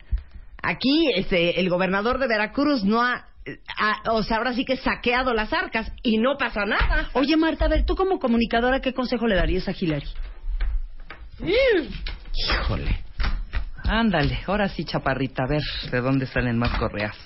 Aquí, 0.62 1.10
este, 1.16 1.60
el 1.60 1.68
gobernador 1.70 2.18
de 2.18 2.26
Veracruz 2.26 2.84
no 2.84 3.02
ha, 3.02 3.26
ha- 3.78 4.02
o 4.12 4.22
sea, 4.22 4.38
ahora 4.38 4.52
sí 4.54 4.64
que 4.64 4.76
saqueado 4.76 5.32
las 5.32 5.52
arcas 5.52 5.92
y 6.02 6.18
no 6.18 6.36
pasa 6.36 6.64
nada. 6.64 7.08
Oye, 7.14 7.36
Marta, 7.36 7.66
a 7.66 7.68
ver, 7.68 7.84
tú 7.86 7.94
como 7.96 8.18
comunicadora, 8.18 8.80
¿qué 8.80 8.92
consejo 8.92 9.26
le 9.26 9.36
darías 9.36 9.68
a 9.68 9.72
Hillary? 9.78 10.06
Híjole. 12.34 12.98
Ándale, 13.84 14.40
ahora 14.46 14.68
sí, 14.68 14.84
chaparrita, 14.84 15.44
a 15.44 15.46
ver 15.48 15.62
de 15.90 16.00
dónde 16.00 16.26
salen 16.26 16.58
más 16.58 16.76
correas. 16.78 17.16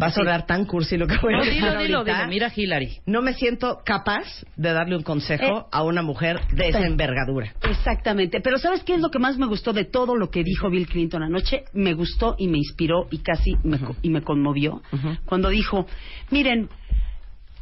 Va 0.00 0.06
a 0.08 0.10
sonar 0.12 0.46
tan 0.46 0.64
cursi 0.64 0.96
lo 0.96 1.06
que 1.06 1.16
voy 1.20 1.34
a 1.34 1.38
No, 1.38 1.44
decir 1.44 1.62
dilo, 1.62 1.80
dilo, 1.82 2.04
dilo, 2.04 2.26
mira 2.28 2.52
Hillary. 2.54 2.98
No 3.06 3.20
me 3.22 3.34
siento 3.34 3.80
capaz 3.84 4.24
de 4.56 4.72
darle 4.72 4.96
un 4.96 5.02
consejo 5.02 5.44
Eh. 5.44 5.64
a 5.72 5.82
una 5.82 6.02
mujer 6.02 6.40
de 6.52 6.68
esa 6.68 6.86
envergadura. 6.86 7.52
Exactamente. 7.68 8.40
Pero 8.40 8.58
¿sabes 8.58 8.84
qué 8.84 8.94
es 8.94 9.00
lo 9.00 9.10
que 9.10 9.18
más 9.18 9.38
me 9.38 9.46
gustó 9.46 9.72
de 9.72 9.84
todo 9.84 10.14
lo 10.14 10.30
que 10.30 10.44
dijo 10.44 10.70
Bill 10.70 10.86
Clinton 10.86 11.22
anoche? 11.24 11.64
Me 11.72 11.94
gustó 11.94 12.36
y 12.38 12.46
me 12.48 12.58
inspiró 12.58 13.06
y 13.10 13.18
casi 13.18 13.54
me, 13.64 13.78
co- 13.80 13.96
y 14.02 14.10
me 14.10 14.22
conmovió. 14.22 14.82
Cuando 15.26 15.48
dijo, 15.48 15.86
miren, 16.30 16.68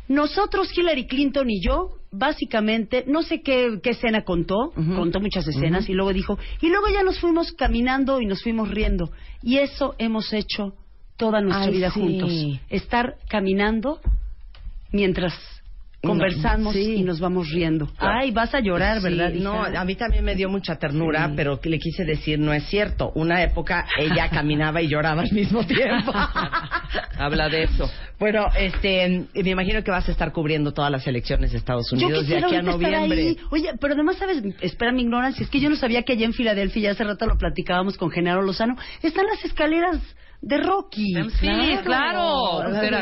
nosotros, 0.09 0.69
Hillary 0.77 1.07
Clinton 1.07 1.51
y 1.51 1.61
yo, 1.61 1.97
básicamente, 2.13 3.05
no 3.09 3.23
sé 3.23 3.41
qué, 3.43 3.81
qué 3.83 3.91
escena 3.91 4.23
contó, 4.23 4.73
contó 4.75 5.21
muchas 5.21 5.47
escenas 5.49 5.89
y 5.89 5.95
luego 5.95 6.13
dijo, 6.13 6.39
y 6.61 6.69
luego 6.69 6.87
ya 6.93 7.03
nos 7.03 7.19
fuimos 7.19 7.53
caminando 7.53 8.21
y 8.21 8.27
nos 8.27 8.43
fuimos 8.43 8.71
riendo. 8.71 9.11
Y 9.43 9.59
eso 9.59 9.95
hemos 9.99 10.33
hecho 10.33 10.75
toda 11.17 11.41
nuestra 11.41 11.65
Ay, 11.67 11.73
vida 11.73 11.91
sí. 11.91 12.01
juntos. 12.01 12.33
Estar 12.69 13.17
caminando 13.29 14.01
mientras 14.93 15.35
conversamos 16.03 16.73
Sí. 16.75 16.97
y 16.97 17.03
nos 17.03 17.19
vamos 17.19 17.51
riendo. 17.51 17.89
Ay, 17.99 18.31
vas 18.31 18.55
a 18.55 18.61
llorar, 18.61 18.99
Sí, 18.99 19.05
¿verdad? 19.05 19.33
No, 19.33 19.65
a 19.65 19.85
mí 19.85 19.97
también 19.97 20.25
me 20.25 20.37
dio 20.37 20.49
mucha 20.49 20.77
ternura, 20.77 21.27
Sí. 21.27 21.33
pero 21.35 21.59
le 21.65 21.79
quise 21.81 22.05
decir, 22.05 22.39
no 22.39 22.53
es 22.53 22.65
cierto. 22.69 23.11
Una 23.17 23.43
época 23.43 23.87
ella 23.99 24.29
caminaba 24.31 24.81
y 24.83 24.89
lloraba 24.89 25.23
al 25.23 25.33
mismo 25.33 25.67
tiempo. 25.67 26.13
Habla 27.19 27.49
de 27.49 27.65
eso. 27.65 27.91
bueno, 28.21 28.47
este, 28.57 29.27
me 29.35 29.51
imagino 29.51 29.83
que 29.83 29.91
vas 29.91 30.09
a 30.09 30.13
estar 30.13 30.33
cubriendo 30.33 30.73
todas 30.73 30.93
las 30.93 31.07
elecciones 31.09 31.51
de 31.53 31.59
Estados 31.59 31.91
Unidos 31.91 32.29
de 32.29 32.37
aquí 32.39 32.55
a 32.55 32.63
noviembre. 32.63 33.21
ahí. 33.29 33.37
Oye, 33.51 33.73
pero 33.81 33.95
además, 33.95 34.17
¿sabes? 34.17 34.43
Espera 34.61 34.93
mi 34.93 35.03
ignorancia. 35.03 35.43
Es 35.43 35.51
que 35.51 35.59
yo 35.61 35.69
no 35.71 35.77
sabía 35.77 36.03
que 36.03 36.13
allá 36.13 36.27
en 36.27 36.35
Filadelfia, 36.35 36.83
ya 36.83 36.91
hace 36.93 37.03
rato 37.05 37.27
lo 37.27 37.37
platicábamos 37.37 37.97
con 37.97 38.11
Genaro 38.11 38.43
Lozano, 38.43 38.77
están 39.03 39.27
las 39.27 39.45
escaleras 39.45 39.99
de 40.47 40.59
Rocky. 40.59 41.13
Sí, 41.41 41.49
claro. 41.83 42.61
Pero 42.81 43.01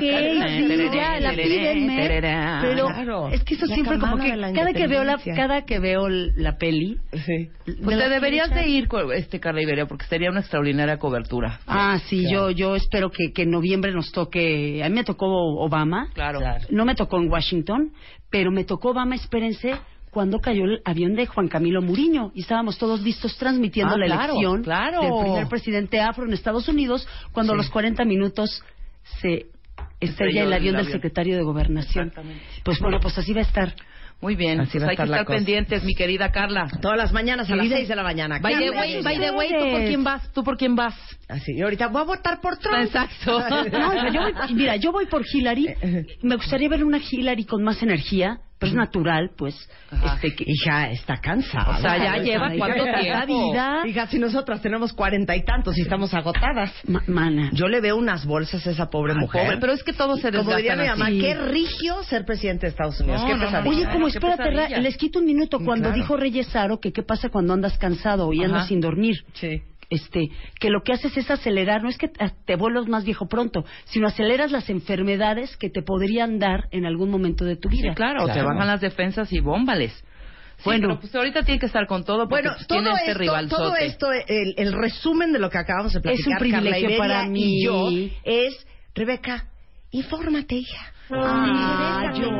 es 3.29 3.45
que 3.45 3.55
eso 3.55 3.67
La 3.67 3.75
siempre 3.75 3.99
como 3.99 4.17
que 4.17 4.31
cada 4.55 4.73
que 4.73 4.87
veo 4.87 5.05
la 5.05 5.19
cada 5.19 5.63
que 5.67 5.79
veo 5.79 6.09
la 6.09 6.57
peli 6.57 6.99
Sí. 7.13 7.51
Pues 7.83 7.99
te 7.99 8.09
deberías 8.09 8.49
de 8.51 8.67
ir, 8.67 8.89
este 9.15 9.41
Carla 9.41 9.63
Iberia, 9.63 9.87
porque 9.87 10.07
sería 10.07 10.31
una 10.31 10.41
extraordinaria 10.41 10.99
cobertura. 10.99 11.61
Ah, 11.67 11.99
sí, 12.07 12.25
yo 12.31 12.51
yo 12.51 12.77
espero 12.77 13.11
que, 13.11 13.33
que 13.35 13.43
en 13.43 13.51
noviembre 13.51 13.93
nos 13.93 14.11
toque. 14.11 14.83
A 14.83 14.89
mí 14.89 14.95
me 14.95 15.05
tocó 15.05 15.27
Obama. 15.27 16.09
Claro. 16.15 16.41
No 16.71 16.87
me 16.87 16.95
tocó 16.95 17.19
en 17.19 17.31
Washington, 17.31 17.92
pero 18.31 18.51
me 18.51 18.64
tocó 18.64 18.90
Obama, 18.90 19.16
espérense, 19.16 19.75
cuando 20.14 20.40
cayó 20.40 20.64
el 20.64 20.81
avión 20.85 21.14
de 21.14 21.27
Juan 21.27 21.48
Camilo 21.48 21.83
Muriño 21.83 22.31
y 22.35 22.40
estábamos 22.40 22.79
todos 22.79 23.03
listos 23.03 23.37
transmitiendo 23.37 23.94
Ah, 23.94 23.98
la 23.98 24.07
claro, 24.07 24.33
elección 24.35 24.62
claro. 24.62 25.00
del 25.03 25.12
primer 25.24 25.48
presidente 25.48 26.00
afro 26.00 26.24
en 26.24 26.33
Estados 26.33 26.68
Unidos 26.68 27.07
cuando 27.33 27.53
a 27.53 27.57
los 27.57 27.68
40 27.68 28.05
minutos 28.05 28.62
se 29.20 29.46
estrella 30.00 30.42
el 30.42 30.46
el 30.48 30.53
avión 30.55 30.77
del 30.77 30.87
secretario 30.90 31.37
de 31.37 31.42
Gobernación. 31.42 32.07
Exactamente. 32.09 32.42
Pues 32.64 32.79
bueno, 32.79 33.00
pues 33.00 33.18
así 33.18 33.33
va 33.35 33.40
a 33.40 33.44
estar. 33.44 33.74
Muy 34.20 34.37
bien, 34.37 34.61
Así 34.61 34.79
pues 34.79 34.85
hay 34.88 34.96
que 34.96 35.03
estar 35.03 35.27
pendientes, 35.27 35.85
mi 35.85 35.94
querida 35.94 36.31
Carla. 36.31 36.68
Todas 36.81 36.96
las 36.96 37.12
mañanas 37.12 37.50
a 37.50 37.57
las 37.57 37.64
Querida- 37.64 37.77
6 37.79 37.88
de 37.88 37.96
la 37.96 38.03
mañana. 38.05 38.38
By 38.38 38.55
the 38.55 38.61
¿Qué 38.61 38.70
way, 38.70 39.03
by 39.03 39.18
the 39.18 39.31
way, 39.33 39.48
¿tú 39.50 39.70
por 39.70 39.85
quién 39.85 40.05
vas? 40.05 40.33
¿Tú 40.33 40.44
por 40.44 40.57
quién 40.57 40.77
vas? 40.77 40.94
Así, 41.29 41.53
y 41.53 41.61
ahorita 41.61 41.88
voy 41.88 42.00
a 42.03 42.05
votar 42.05 42.40
por 42.40 42.57
Trump. 42.57 42.85
Exacto. 42.85 43.40
No, 43.50 43.66
hija, 43.66 44.09
yo 44.11 44.20
voy- 44.22 44.55
mira, 44.55 44.77
yo 44.77 44.92
voy 44.92 45.07
por 45.07 45.24
Hillary. 45.31 45.74
Me 46.22 46.37
gustaría 46.37 46.68
ver 46.70 46.85
una 46.85 46.98
Hillary 46.98 47.44
con 47.44 47.62
más 47.64 47.83
energía, 47.83 48.38
pero 48.64 48.70
es 48.70 48.74
natural, 48.74 49.31
pues. 49.37 49.68
Ajá. 49.90 50.14
Este, 50.14 50.35
que- 50.35 50.44
Hija, 50.46 50.90
está 50.90 51.16
cansada. 51.18 51.79
O 51.79 51.81
sea, 51.81 51.96
ya 51.98 52.22
lleva 52.22 52.50
cuánto 52.57 52.87
hija, 52.87 53.00
tiempo. 53.00 53.50
vida. 53.53 53.83
Hija, 53.87 54.07
si 54.09 54.18
nosotras 54.18 54.61
tenemos 54.61 54.92
cuarenta 54.92 55.37
y 55.37 55.44
tantos 55.44 55.77
y 55.79 55.83
estamos 55.83 56.12
agotadas. 56.14 56.72
Ma- 56.87 57.03
mana. 57.07 57.50
Yo 57.53 57.68
le 57.68 57.81
veo 57.81 57.96
unas 57.96 58.27
bolsas 58.27 58.66
a 58.66 58.70
esa 58.70 58.90
pobre 58.90 59.14
mujer. 59.14 59.44
pobre, 59.44 59.59
pero 59.59 59.72
es 59.72 59.83
que 59.83 59.92
todo 59.92 60.16
se 60.16 60.33
Como 60.33 60.55
diría 60.57 60.77
mi 60.77 60.87
mamá, 60.87 61.09
qué 61.11 61.35
rigio 61.35 62.03
ser 62.05 62.24
presidente 62.24 62.66
de 62.66 62.70
Estados 62.70 63.00
Unidos. 63.00 63.20
No, 63.22 63.27
qué 63.27 63.35
no, 63.37 63.50
no. 63.50 63.70
Oye, 63.70 63.87
como 63.92 64.09
espérate, 64.09 64.81
les 64.81 64.96
quito 64.96 65.18
un 65.18 65.27
minuto. 65.27 65.59
Cuando 65.61 65.88
Claro. 65.88 65.96
dijo 66.03 66.16
Reyes 66.16 66.55
Aro 66.57 66.81
que 66.81 66.92
qué 66.92 67.03
pasa 67.03 67.29
cuando 67.29 67.53
andas 67.55 67.79
cansado 67.79 68.33
y 68.33 68.42
andas 68.44 68.68
sin 68.68 68.81
dormir. 68.81 69.16
Sí. 69.35 69.62
Este, 69.90 70.29
que 70.59 70.70
lo 70.70 70.83
que 70.83 70.92
haces 70.92 71.16
es 71.16 71.31
acelerar, 71.31 71.83
no 71.83 71.88
es 71.88 71.99
que 71.99 72.09
te- 72.09 72.57
vuelvas 72.57 72.87
más 72.88 73.05
viejo 73.05 73.27
pronto, 73.29 73.64
sino 73.85 74.07
aceleras 74.07 74.51
las 74.51 74.70
enfermedades 74.70 75.57
que 75.57 75.70
te 75.70 75.83
podrían 75.83 76.38
dar 76.38 76.68
en 76.70 76.87
algún 76.87 77.11
momento 77.11 77.44
de 77.44 77.57
tu 77.57 77.68
vida. 77.68 77.90
Sí, 77.90 77.94
claro, 77.94 78.27
te 78.27 78.33
Claro. 78.33 78.49
bajan 78.49 78.66
las 78.66 78.81
defensas 78.81 79.33
y 79.33 79.40
bómbales. 79.40 79.92
Sí, 80.57 80.62
Bueno. 80.66 80.88
pero 80.88 81.01
pues 81.01 81.14
ahorita 81.14 81.42
tiene 81.42 81.59
que 81.59 81.66
estar 81.66 81.87
con 81.87 82.05
todo 82.05 82.29
porque 82.29 82.44
Bueno, 82.44 82.53
pues, 82.57 82.66
todo 82.68 82.79
tiene 82.79 82.90
este 82.97 83.11
esto, 83.11 83.18
rival 83.20 83.49
todo 83.49 83.75
esto, 83.77 84.07
el, 84.12 84.55
el 84.57 84.73
resumen 84.73 85.33
de 85.33 85.38
lo 85.40 85.51
que 85.51 85.59
acabamos 85.59 85.92
de 85.92 86.01
platicar, 86.01 86.20
Es 86.20 86.27
un 86.27 86.38
privilegio 86.38 86.70
Carla 86.73 86.79
Iberia 86.79 86.99
para 86.99 87.29
mí. 87.29 87.42
y 87.61 87.64
yo, 87.64 87.88
es, 88.25 88.66
Rebeca, 88.94 89.49
infórmate, 89.90 90.55
hija. 90.55 90.92
Ah, 91.11 92.12
yo. 92.14 92.31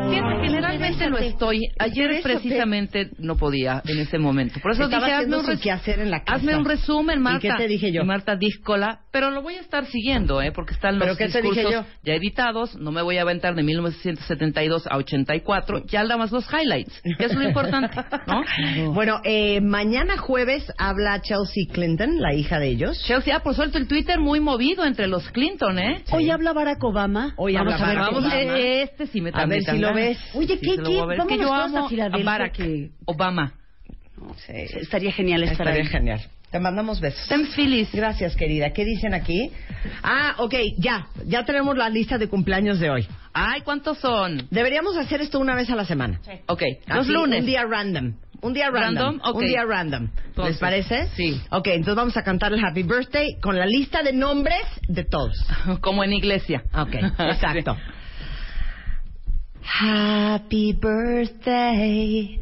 Generalmente 0.43 1.09
lo 1.11 1.19
estoy. 1.19 1.61
Ayer 1.79 2.21
precisamente 2.23 3.11
no 3.19 3.37
podía 3.37 3.83
en 3.87 3.99
ese 3.99 4.19
momento. 4.19 4.61
Por 4.61 4.73
eso 4.73 4.85
Estaba 4.85 5.07
dije, 5.07 5.17
hazme 5.19 5.37
un, 5.39 5.47
res- 5.47 5.61
quehacer 5.61 6.01
en 6.01 6.11
la 6.11 6.21
casa. 6.23 6.37
hazme 6.37 6.57
un 6.57 6.65
resumen, 6.65 7.21
Marta. 7.21 7.41
qué 7.41 7.53
te 7.57 7.69
dije 7.69 7.93
yo? 7.93 8.03
Y 8.03 8.07
Marta 8.07 8.37
Díscola, 8.37 9.01
pero 9.11 9.31
lo 9.31 9.43
voy 9.43 9.55
a 9.57 9.61
estar 9.61 9.87
siguiendo, 9.87 10.41
¿eh? 10.43 10.53
Porque 10.53 10.75
están 10.75 10.99
¿Pero 10.99 11.11
los 11.13 11.19
dije 11.19 11.41
discursos 11.43 11.73
yo? 11.73 11.85
ya 12.03 12.15
editados. 12.15 12.77
No 12.77 12.93
me 12.93 13.03
voy 13.03 13.19
a 13.19 13.23
aventar 13.23 13.55
de 13.55 13.63
1972 13.63 14.87
a 14.89 14.97
84. 14.97 15.85
Ya 15.87 16.03
nada 16.03 16.17
más 16.17 16.33
los 16.33 16.47
highlights, 16.53 17.01
que 17.19 17.25
es 17.25 17.35
lo 17.35 17.43
importante, 17.43 17.97
¿no? 18.27 18.93
Bueno, 18.93 19.21
eh, 19.25 19.61
mañana 19.61 20.17
jueves 20.17 20.71
habla 20.79 21.21
Chelsea 21.21 21.65
Clinton, 21.73 22.21
la 22.21 22.35
hija 22.35 22.59
de 22.59 22.69
ellos. 22.69 23.03
Chelsea, 23.07 23.35
ah, 23.37 23.41
por 23.41 23.55
suelto 23.55 23.79
el 23.79 23.89
Twitter 23.89 24.19
muy 24.21 24.41
movido 24.41 24.85
entre 24.85 25.07
los 25.07 25.29
Clinton, 25.31 25.79
¿eh? 25.79 26.03
Hoy 26.11 26.31
habla 26.31 26.53
Barack 26.53 26.83
Obama. 26.85 27.35
Hoy 27.37 27.55
Vamos 27.55 27.75
habla 27.75 27.87
Barack. 27.87 28.13
Obama. 28.13 28.54
Este 28.55 29.07
sí 29.07 29.21
me 29.21 29.31
A 29.33 29.47
ver 29.47 29.63
si 29.63 29.79
lo 29.79 29.93
ves. 29.95 30.19
Oye, 30.35 30.59
Sí, 30.59 30.61
¿qué, 30.61 30.83
qué? 30.83 31.15
Es 31.17 31.27
que 31.27 31.39
yo 31.39 31.53
amo 31.53 31.89
a 31.89 32.19
Barack 32.23 32.59
Obama. 33.05 33.55
Estaría 34.49 35.13
genial 35.13 35.43
estar 35.43 35.67
Estaría 35.67 35.91
genial. 35.91 36.21
Te 36.51 36.61
mandamos 36.61 37.01
besos. 37.01 37.27
Thanks, 37.29 37.53
Phyllis. 37.57 37.93
Gracias, 37.93 38.37
querida. 38.37 38.73
¿Qué 38.73 38.85
dicen 38.85 39.13
aquí? 39.13 39.51
Ah, 40.05 40.37
ok, 40.39 40.55
ya. 40.79 41.09
Ya 41.27 41.45
tenemos 41.45 41.77
la 41.77 41.91
lista 41.91 42.17
de 42.17 42.29
cumpleaños 42.29 42.79
de 42.79 42.91
hoy. 42.91 43.09
Ay, 43.33 43.63
¿cuántos 43.63 43.99
son? 43.99 44.47
Deberíamos 44.53 44.97
hacer 44.97 45.21
esto 45.21 45.41
una 45.41 45.57
vez 45.57 45.69
a 45.71 45.75
la 45.75 45.85
semana. 45.85 46.21
Ok, 46.47 46.63
los 46.87 46.99
Así, 46.99 47.13
lunes. 47.13 47.41
Un 47.41 47.47
día 47.47 47.65
random. 47.65 48.15
Un 48.41 48.53
día 48.53 48.71
random. 48.71 49.05
¿Random? 49.05 49.21
Ok. 49.31 49.37
Un 49.37 49.47
día 49.49 49.65
random. 49.65 50.03
¿Les 50.05 50.27
Entonces, 50.27 50.59
parece? 50.59 51.09
sí. 51.17 51.41
Ok, 51.51 51.67
entonces 51.69 51.97
vamos 51.97 52.17
a 52.17 52.23
cantar 52.23 52.53
el 52.53 52.65
Happy 52.65 52.85
Birthday 52.85 53.41
con 53.41 53.59
la 53.59 53.67
lista 53.67 54.05
de 54.05 54.13
nombres 54.13 54.63
de 54.87 55.03
todos. 55.03 55.35
Como 55.81 56.05
en 56.05 56.13
iglesia. 56.13 56.63
Ok, 56.73 56.95
exacto. 57.19 57.77
Happy 59.65 60.73
birthday 60.73 62.39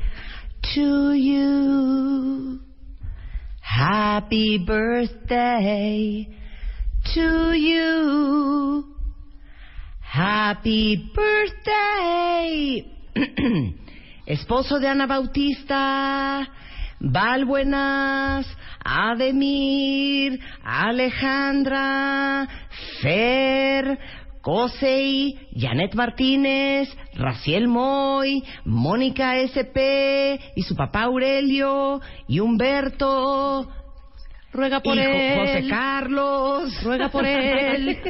to 0.74 1.12
you. 1.12 2.60
Happy 3.60 4.58
birthday 4.66 6.28
to 7.14 7.52
you. 7.52 8.84
Happy 10.00 11.10
birthday. 11.14 12.84
Esposo 14.26 14.78
de 14.78 14.88
Ana 14.88 15.06
Bautista, 15.06 16.46
Valbuenas, 17.00 18.46
Ademir, 18.84 20.38
Alejandra, 20.64 22.46
Fer, 23.00 23.98
Cosey, 24.42 25.38
Janet 25.56 25.94
Martínez, 25.94 26.88
Raciel 27.14 27.68
Moy, 27.68 28.42
Mónica 28.64 29.38
SP 29.40 29.78
y 30.56 30.62
su 30.62 30.74
papá 30.76 31.02
Aurelio 31.04 32.00
y 32.28 32.40
Humberto. 32.40 33.68
Ruega 34.52 34.80
por 34.80 34.96
y 34.98 35.00
Jo- 35.02 35.08
él. 35.08 35.38
José 35.38 35.68
Carlos. 35.70 36.82
Ruega 36.82 37.08
por 37.08 37.24
él. 37.24 37.98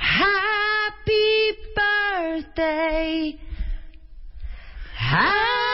Happy 0.00 1.56
birthday. 1.74 3.38
Happy 4.98 5.71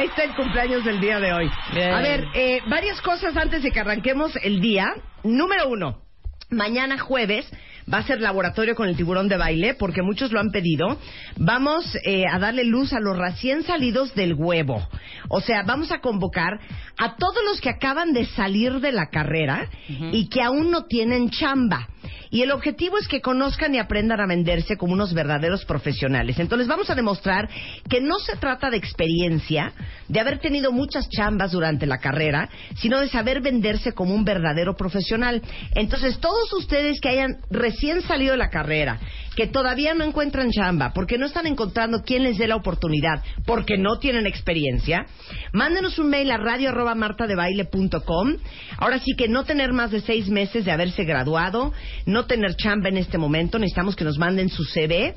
Ahí 0.00 0.06
está 0.06 0.24
el 0.24 0.34
cumpleaños 0.34 0.82
del 0.82 0.98
día 0.98 1.20
de 1.20 1.30
hoy. 1.30 1.50
Bien. 1.74 1.92
A 1.92 2.00
ver, 2.00 2.24
eh, 2.32 2.62
varias 2.66 3.02
cosas 3.02 3.36
antes 3.36 3.62
de 3.62 3.70
que 3.70 3.80
arranquemos 3.80 4.34
el 4.42 4.58
día. 4.58 4.94
Número 5.24 5.68
uno, 5.68 6.00
mañana 6.48 6.96
jueves 6.96 7.46
va 7.92 7.98
a 7.98 8.02
ser 8.04 8.18
laboratorio 8.22 8.74
con 8.74 8.88
el 8.88 8.96
tiburón 8.96 9.28
de 9.28 9.36
baile 9.36 9.74
porque 9.74 10.00
muchos 10.00 10.32
lo 10.32 10.40
han 10.40 10.52
pedido. 10.52 10.96
Vamos 11.36 11.84
eh, 12.02 12.24
a 12.26 12.38
darle 12.38 12.64
luz 12.64 12.94
a 12.94 12.98
los 12.98 13.14
recién 13.18 13.62
salidos 13.62 14.14
del 14.14 14.32
huevo. 14.32 14.88
O 15.28 15.42
sea, 15.42 15.64
vamos 15.64 15.92
a 15.92 16.00
convocar 16.00 16.58
a 16.96 17.16
todos 17.16 17.44
los 17.44 17.60
que 17.60 17.68
acaban 17.68 18.14
de 18.14 18.24
salir 18.24 18.80
de 18.80 18.92
la 18.92 19.10
carrera 19.10 19.68
y 20.12 20.30
que 20.30 20.40
aún 20.40 20.70
no 20.70 20.86
tienen 20.86 21.28
chamba. 21.28 21.89
Y 22.30 22.42
el 22.42 22.52
objetivo 22.52 22.96
es 22.96 23.08
que 23.08 23.20
conozcan 23.20 23.74
y 23.74 23.78
aprendan 23.78 24.20
a 24.20 24.26
venderse 24.26 24.76
como 24.76 24.92
unos 24.92 25.12
verdaderos 25.12 25.64
profesionales. 25.64 26.38
Entonces 26.38 26.68
vamos 26.68 26.88
a 26.88 26.94
demostrar 26.94 27.48
que 27.88 28.00
no 28.00 28.18
se 28.20 28.36
trata 28.36 28.70
de 28.70 28.76
experiencia, 28.76 29.72
de 30.06 30.20
haber 30.20 30.38
tenido 30.38 30.70
muchas 30.70 31.08
chambas 31.08 31.50
durante 31.50 31.86
la 31.86 31.98
carrera, 31.98 32.48
sino 32.76 33.00
de 33.00 33.08
saber 33.08 33.40
venderse 33.40 33.92
como 33.92 34.14
un 34.14 34.24
verdadero 34.24 34.76
profesional. 34.76 35.42
Entonces 35.74 36.18
todos 36.20 36.52
ustedes 36.52 37.00
que 37.00 37.08
hayan 37.08 37.38
recién 37.50 38.00
salido 38.02 38.32
de 38.32 38.38
la 38.38 38.50
carrera, 38.50 39.00
que 39.40 39.46
todavía 39.46 39.94
no 39.94 40.04
encuentran 40.04 40.50
chamba, 40.50 40.92
porque 40.92 41.16
no 41.16 41.24
están 41.24 41.46
encontrando 41.46 42.02
quién 42.02 42.24
les 42.24 42.36
dé 42.36 42.46
la 42.46 42.56
oportunidad, 42.56 43.22
porque 43.46 43.78
no 43.78 43.98
tienen 43.98 44.26
experiencia, 44.26 45.06
mándenos 45.54 45.98
un 45.98 46.10
mail 46.10 46.30
a 46.30 46.36
radio 46.36 46.68
arroba 46.68 46.94
martadebaile.com. 46.94 48.36
Ahora 48.76 48.98
sí 48.98 49.12
que 49.16 49.28
no 49.28 49.44
tener 49.44 49.72
más 49.72 49.92
de 49.92 50.02
seis 50.02 50.28
meses 50.28 50.66
de 50.66 50.72
haberse 50.72 51.04
graduado, 51.04 51.72
no 52.04 52.26
tener 52.26 52.54
chamba 52.56 52.90
en 52.90 52.98
este 52.98 53.16
momento, 53.16 53.58
necesitamos 53.58 53.96
que 53.96 54.04
nos 54.04 54.18
manden 54.18 54.50
su 54.50 54.62
CV, 54.62 55.14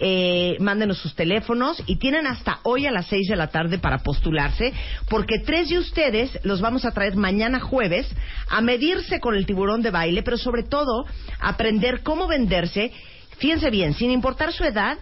eh, 0.00 0.56
mándenos 0.58 0.96
sus 0.96 1.14
teléfonos 1.14 1.82
y 1.86 1.96
tienen 1.96 2.26
hasta 2.26 2.60
hoy 2.62 2.86
a 2.86 2.90
las 2.90 3.08
seis 3.08 3.28
de 3.28 3.36
la 3.36 3.48
tarde 3.48 3.76
para 3.76 3.98
postularse, 3.98 4.72
porque 5.10 5.40
tres 5.44 5.68
de 5.68 5.76
ustedes 5.76 6.30
los 6.44 6.62
vamos 6.62 6.86
a 6.86 6.92
traer 6.92 7.14
mañana 7.16 7.60
jueves 7.60 8.08
a 8.48 8.62
medirse 8.62 9.20
con 9.20 9.34
el 9.34 9.44
tiburón 9.44 9.82
de 9.82 9.90
baile, 9.90 10.22
pero 10.22 10.38
sobre 10.38 10.62
todo 10.62 11.04
aprender 11.40 12.02
cómo 12.02 12.26
venderse, 12.26 12.90
fíjense 13.38 13.70
bien, 13.70 13.94
sin 13.94 14.10
importar 14.10 14.52
su 14.52 14.64
edad, 14.64 14.98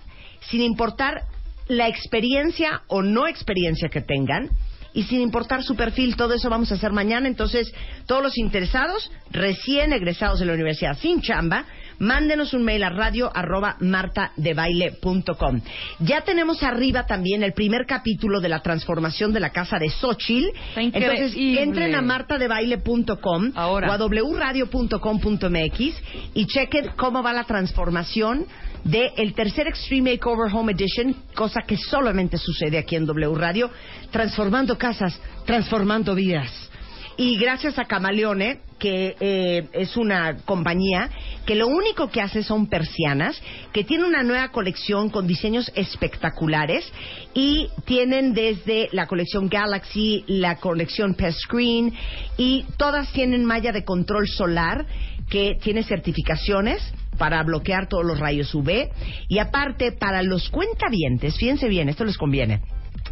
sin 0.51 0.63
importar 0.63 1.23
la 1.69 1.89
experiencia 1.89 2.83
o 2.89 3.03
no 3.03 3.27
experiencia 3.27 3.89
que 3.89 4.01
tengan 4.01 4.51
y 4.93 5.05
sin 5.05 5.21
importar 5.21 5.63
su 5.63 5.75
perfil, 5.75 6.17
todo 6.17 6.35
eso 6.35 6.49
vamos 6.49 6.71
a 6.71 6.77
hacer 6.77 6.93
mañana. 6.93 7.27
Entonces, 7.27 7.73
todos 8.07 8.23
los 8.23 8.39
interesados, 8.39 9.11
recién 9.31 9.93
egresados 9.93 10.39
de 10.39 10.47
la 10.47 10.55
universidad 10.55 10.97
sin 10.99 11.21
chamba, 11.21 11.65
mándenos 11.99 12.55
un 12.55 12.65
mail 12.65 12.83
a 12.83 12.91
radio 12.91 13.31
arroba 13.35 13.77
martadebaile.com. 13.81 15.61
Ya 16.01 16.23
tenemos 16.23 16.63
arriba 16.63 17.07
también 17.07 17.43
el 17.43 17.53
primer 17.53 17.87
capítulo 17.87 18.41
de 18.41 18.49
la 18.49 18.61
transformación 18.61 19.33
de 19.33 19.41
la 19.41 19.51
casa 19.51 19.79
de 19.79 19.91
Xochitl. 19.91 20.49
Entonces, 20.77 21.35
entren 21.37 21.95
a 21.95 22.03
martadebaile.com 22.03 23.53
o 23.57 23.79
a 23.79 23.97
wradio.com.mx 24.07 26.03
y 26.35 26.47
chequen 26.47 26.91
cómo 26.97 27.23
va 27.23 27.33
la 27.33 27.45
transformación 27.45 28.47
de 28.85 29.13
el 29.17 29.35
tercer 29.35 29.67
Extreme 29.67 30.13
Makeover 30.13 30.55
Home 30.55 30.73
Edition, 30.73 31.17
cosa 31.35 31.63
que 31.63 31.77
solamente 31.77 32.37
sucede 32.39 32.79
aquí 32.79 32.97
en 32.97 33.07
W 33.07 33.35
Radio, 33.35 33.71
transformando 34.11 34.77
casas, 34.77 35.19
transformando 35.47 36.15
vidas. 36.15 36.71
Y 37.17 37.37
gracias 37.37 37.79
a 37.79 37.85
Camaleone, 37.85 38.59
que 38.79 39.17
eh, 39.21 39.69
es 39.73 39.97
una 39.97 40.39
compañía 40.45 41.09
que 41.47 41.55
lo 41.55 41.69
único 41.69 42.11
que 42.11 42.21
hace 42.21 42.43
son 42.43 42.67
persianas, 42.67 43.41
que 43.73 43.85
tiene 43.85 44.05
una 44.05 44.23
nueva 44.23 44.49
colección 44.49 45.11
con 45.11 45.27
diseños 45.27 45.71
espectaculares 45.77 46.93
y 47.33 47.69
tienen 47.85 48.35
desde 48.35 48.89
la 48.93 49.07
colección 49.07 49.49
Galaxy, 49.49 50.25
la 50.27 50.57
colección 50.57 51.15
Pest 51.15 51.39
Screen 51.41 51.95
y 52.37 52.65
todas 52.77 53.13
tienen 53.13 53.45
malla 53.45 53.71
de 53.71 53.85
control 53.85 54.29
solar 54.29 54.85
que 55.31 55.57
tiene 55.63 55.85
certificaciones 55.85 56.83
para 57.17 57.43
bloquear 57.45 57.89
todos 57.89 58.05
los 58.05 58.19
rayos 58.19 58.53
UV 58.55 58.91
y 59.29 59.39
aparte 59.39 59.93
para 59.93 60.23
los 60.23 60.51
cuentavientes, 60.51 61.37
fíjense 61.37 61.69
bien, 61.69 61.89
esto 61.89 62.05
les 62.05 62.19
conviene. 62.19 62.61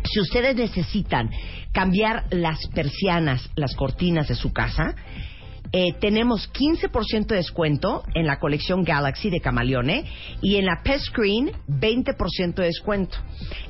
Si 0.04 0.20
ustedes 0.20 0.56
necesitan 0.56 1.30
cambiar 1.72 2.24
las 2.30 2.66
persianas, 2.74 3.50
las 3.56 3.74
cortinas 3.74 4.28
de 4.28 4.34
su 4.34 4.52
casa, 4.52 4.94
eh, 5.72 5.94
tenemos 6.00 6.50
15% 6.52 7.28
de 7.28 7.36
descuento 7.36 8.02
en 8.14 8.26
la 8.26 8.38
colección 8.38 8.84
Galaxy 8.84 9.30
de 9.30 9.40
Camaleone 9.40 10.04
y 10.42 10.56
en 10.56 10.66
la 10.66 10.82
Pest 10.82 11.06
Screen 11.06 11.52
20% 11.66 12.54
de 12.54 12.66
descuento. 12.66 13.16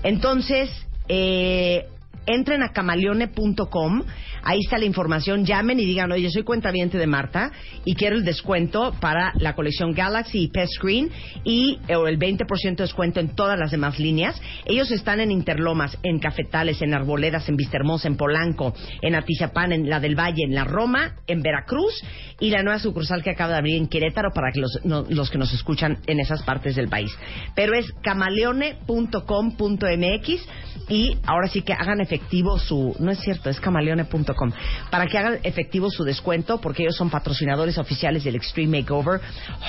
Entonces, 0.02 0.68
eh, 1.08 1.86
entren 2.26 2.62
a 2.62 2.68
camaleone.com, 2.72 4.02
ahí 4.44 4.58
está 4.64 4.78
la 4.78 4.84
información, 4.84 5.44
llamen 5.44 5.80
y 5.80 5.84
digan, 5.84 6.12
oye, 6.12 6.30
soy 6.30 6.44
cuentaviente 6.44 6.96
de 6.96 7.06
Marta 7.08 7.50
y 7.84 7.94
quiero 7.96 8.14
el 8.16 8.24
descuento 8.24 8.94
para 9.00 9.32
la 9.40 9.54
colección 9.54 9.92
Galaxy 9.92 10.44
y 10.44 10.48
Pest 10.48 10.72
Screen 10.74 11.10
y 11.44 11.78
eh, 11.88 11.94
el 12.06 12.18
20% 12.18 12.76
de 12.76 12.82
descuento 12.84 13.18
en 13.20 13.34
todas 13.34 13.58
las 13.58 13.70
demás 13.72 13.98
líneas. 13.98 14.40
Ellos 14.66 14.90
están 14.92 15.18
en 15.20 15.32
Interlomas, 15.32 15.98
en 16.04 16.18
Cafetales, 16.20 16.80
en 16.82 16.94
Arboledas, 16.94 17.48
en 17.48 17.56
Vistahermosa, 17.56 18.06
en 18.08 18.16
Polanco, 18.16 18.72
en 19.00 19.14
Atizapán, 19.16 19.72
en 19.72 19.88
la 19.90 19.98
del 19.98 20.14
Valle, 20.18 20.44
en 20.44 20.54
la 20.54 20.62
Roma, 20.64 21.16
en 21.26 21.42
Veracruz 21.42 21.92
y 22.38 22.50
la 22.50 22.62
nueva 22.62 22.78
sucursal 22.78 23.22
que 23.24 23.30
acaba 23.30 23.52
de 23.52 23.58
abrir 23.58 23.76
en 23.76 23.88
Querétaro 23.88 24.30
para 24.32 24.52
que 24.52 24.60
los, 24.60 24.78
no- 24.84 25.04
los 25.08 25.28
que 25.30 25.38
nos 25.38 25.52
escuchan 25.52 25.98
en 26.06 26.20
esas 26.20 26.42
partes 26.44 26.76
del 26.76 26.88
país. 26.88 27.10
Pero 27.56 27.74
es 27.74 27.92
camaleone.com.mx 28.02 30.48
y 30.88 31.16
ahora 31.26 31.48
sí 31.48 31.62
que 31.62 31.72
hagan 31.72 32.00
efectivo 32.00 32.58
su, 32.58 32.94
no 32.98 33.10
es 33.10 33.20
cierto, 33.20 33.50
es 33.50 33.60
camaleone.com, 33.60 34.52
para 34.90 35.06
que 35.06 35.18
hagan 35.18 35.38
efectivo 35.42 35.90
su 35.90 36.04
descuento 36.04 36.60
porque 36.60 36.82
ellos 36.82 36.96
son 36.96 37.10
patrocinadores 37.10 37.78
oficiales 37.78 38.24
del 38.24 38.36
Extreme 38.36 38.80
Makeover 38.80 39.20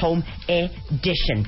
Home 0.01 0.23
Edition. 0.47 1.47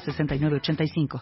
906985. 0.05 1.19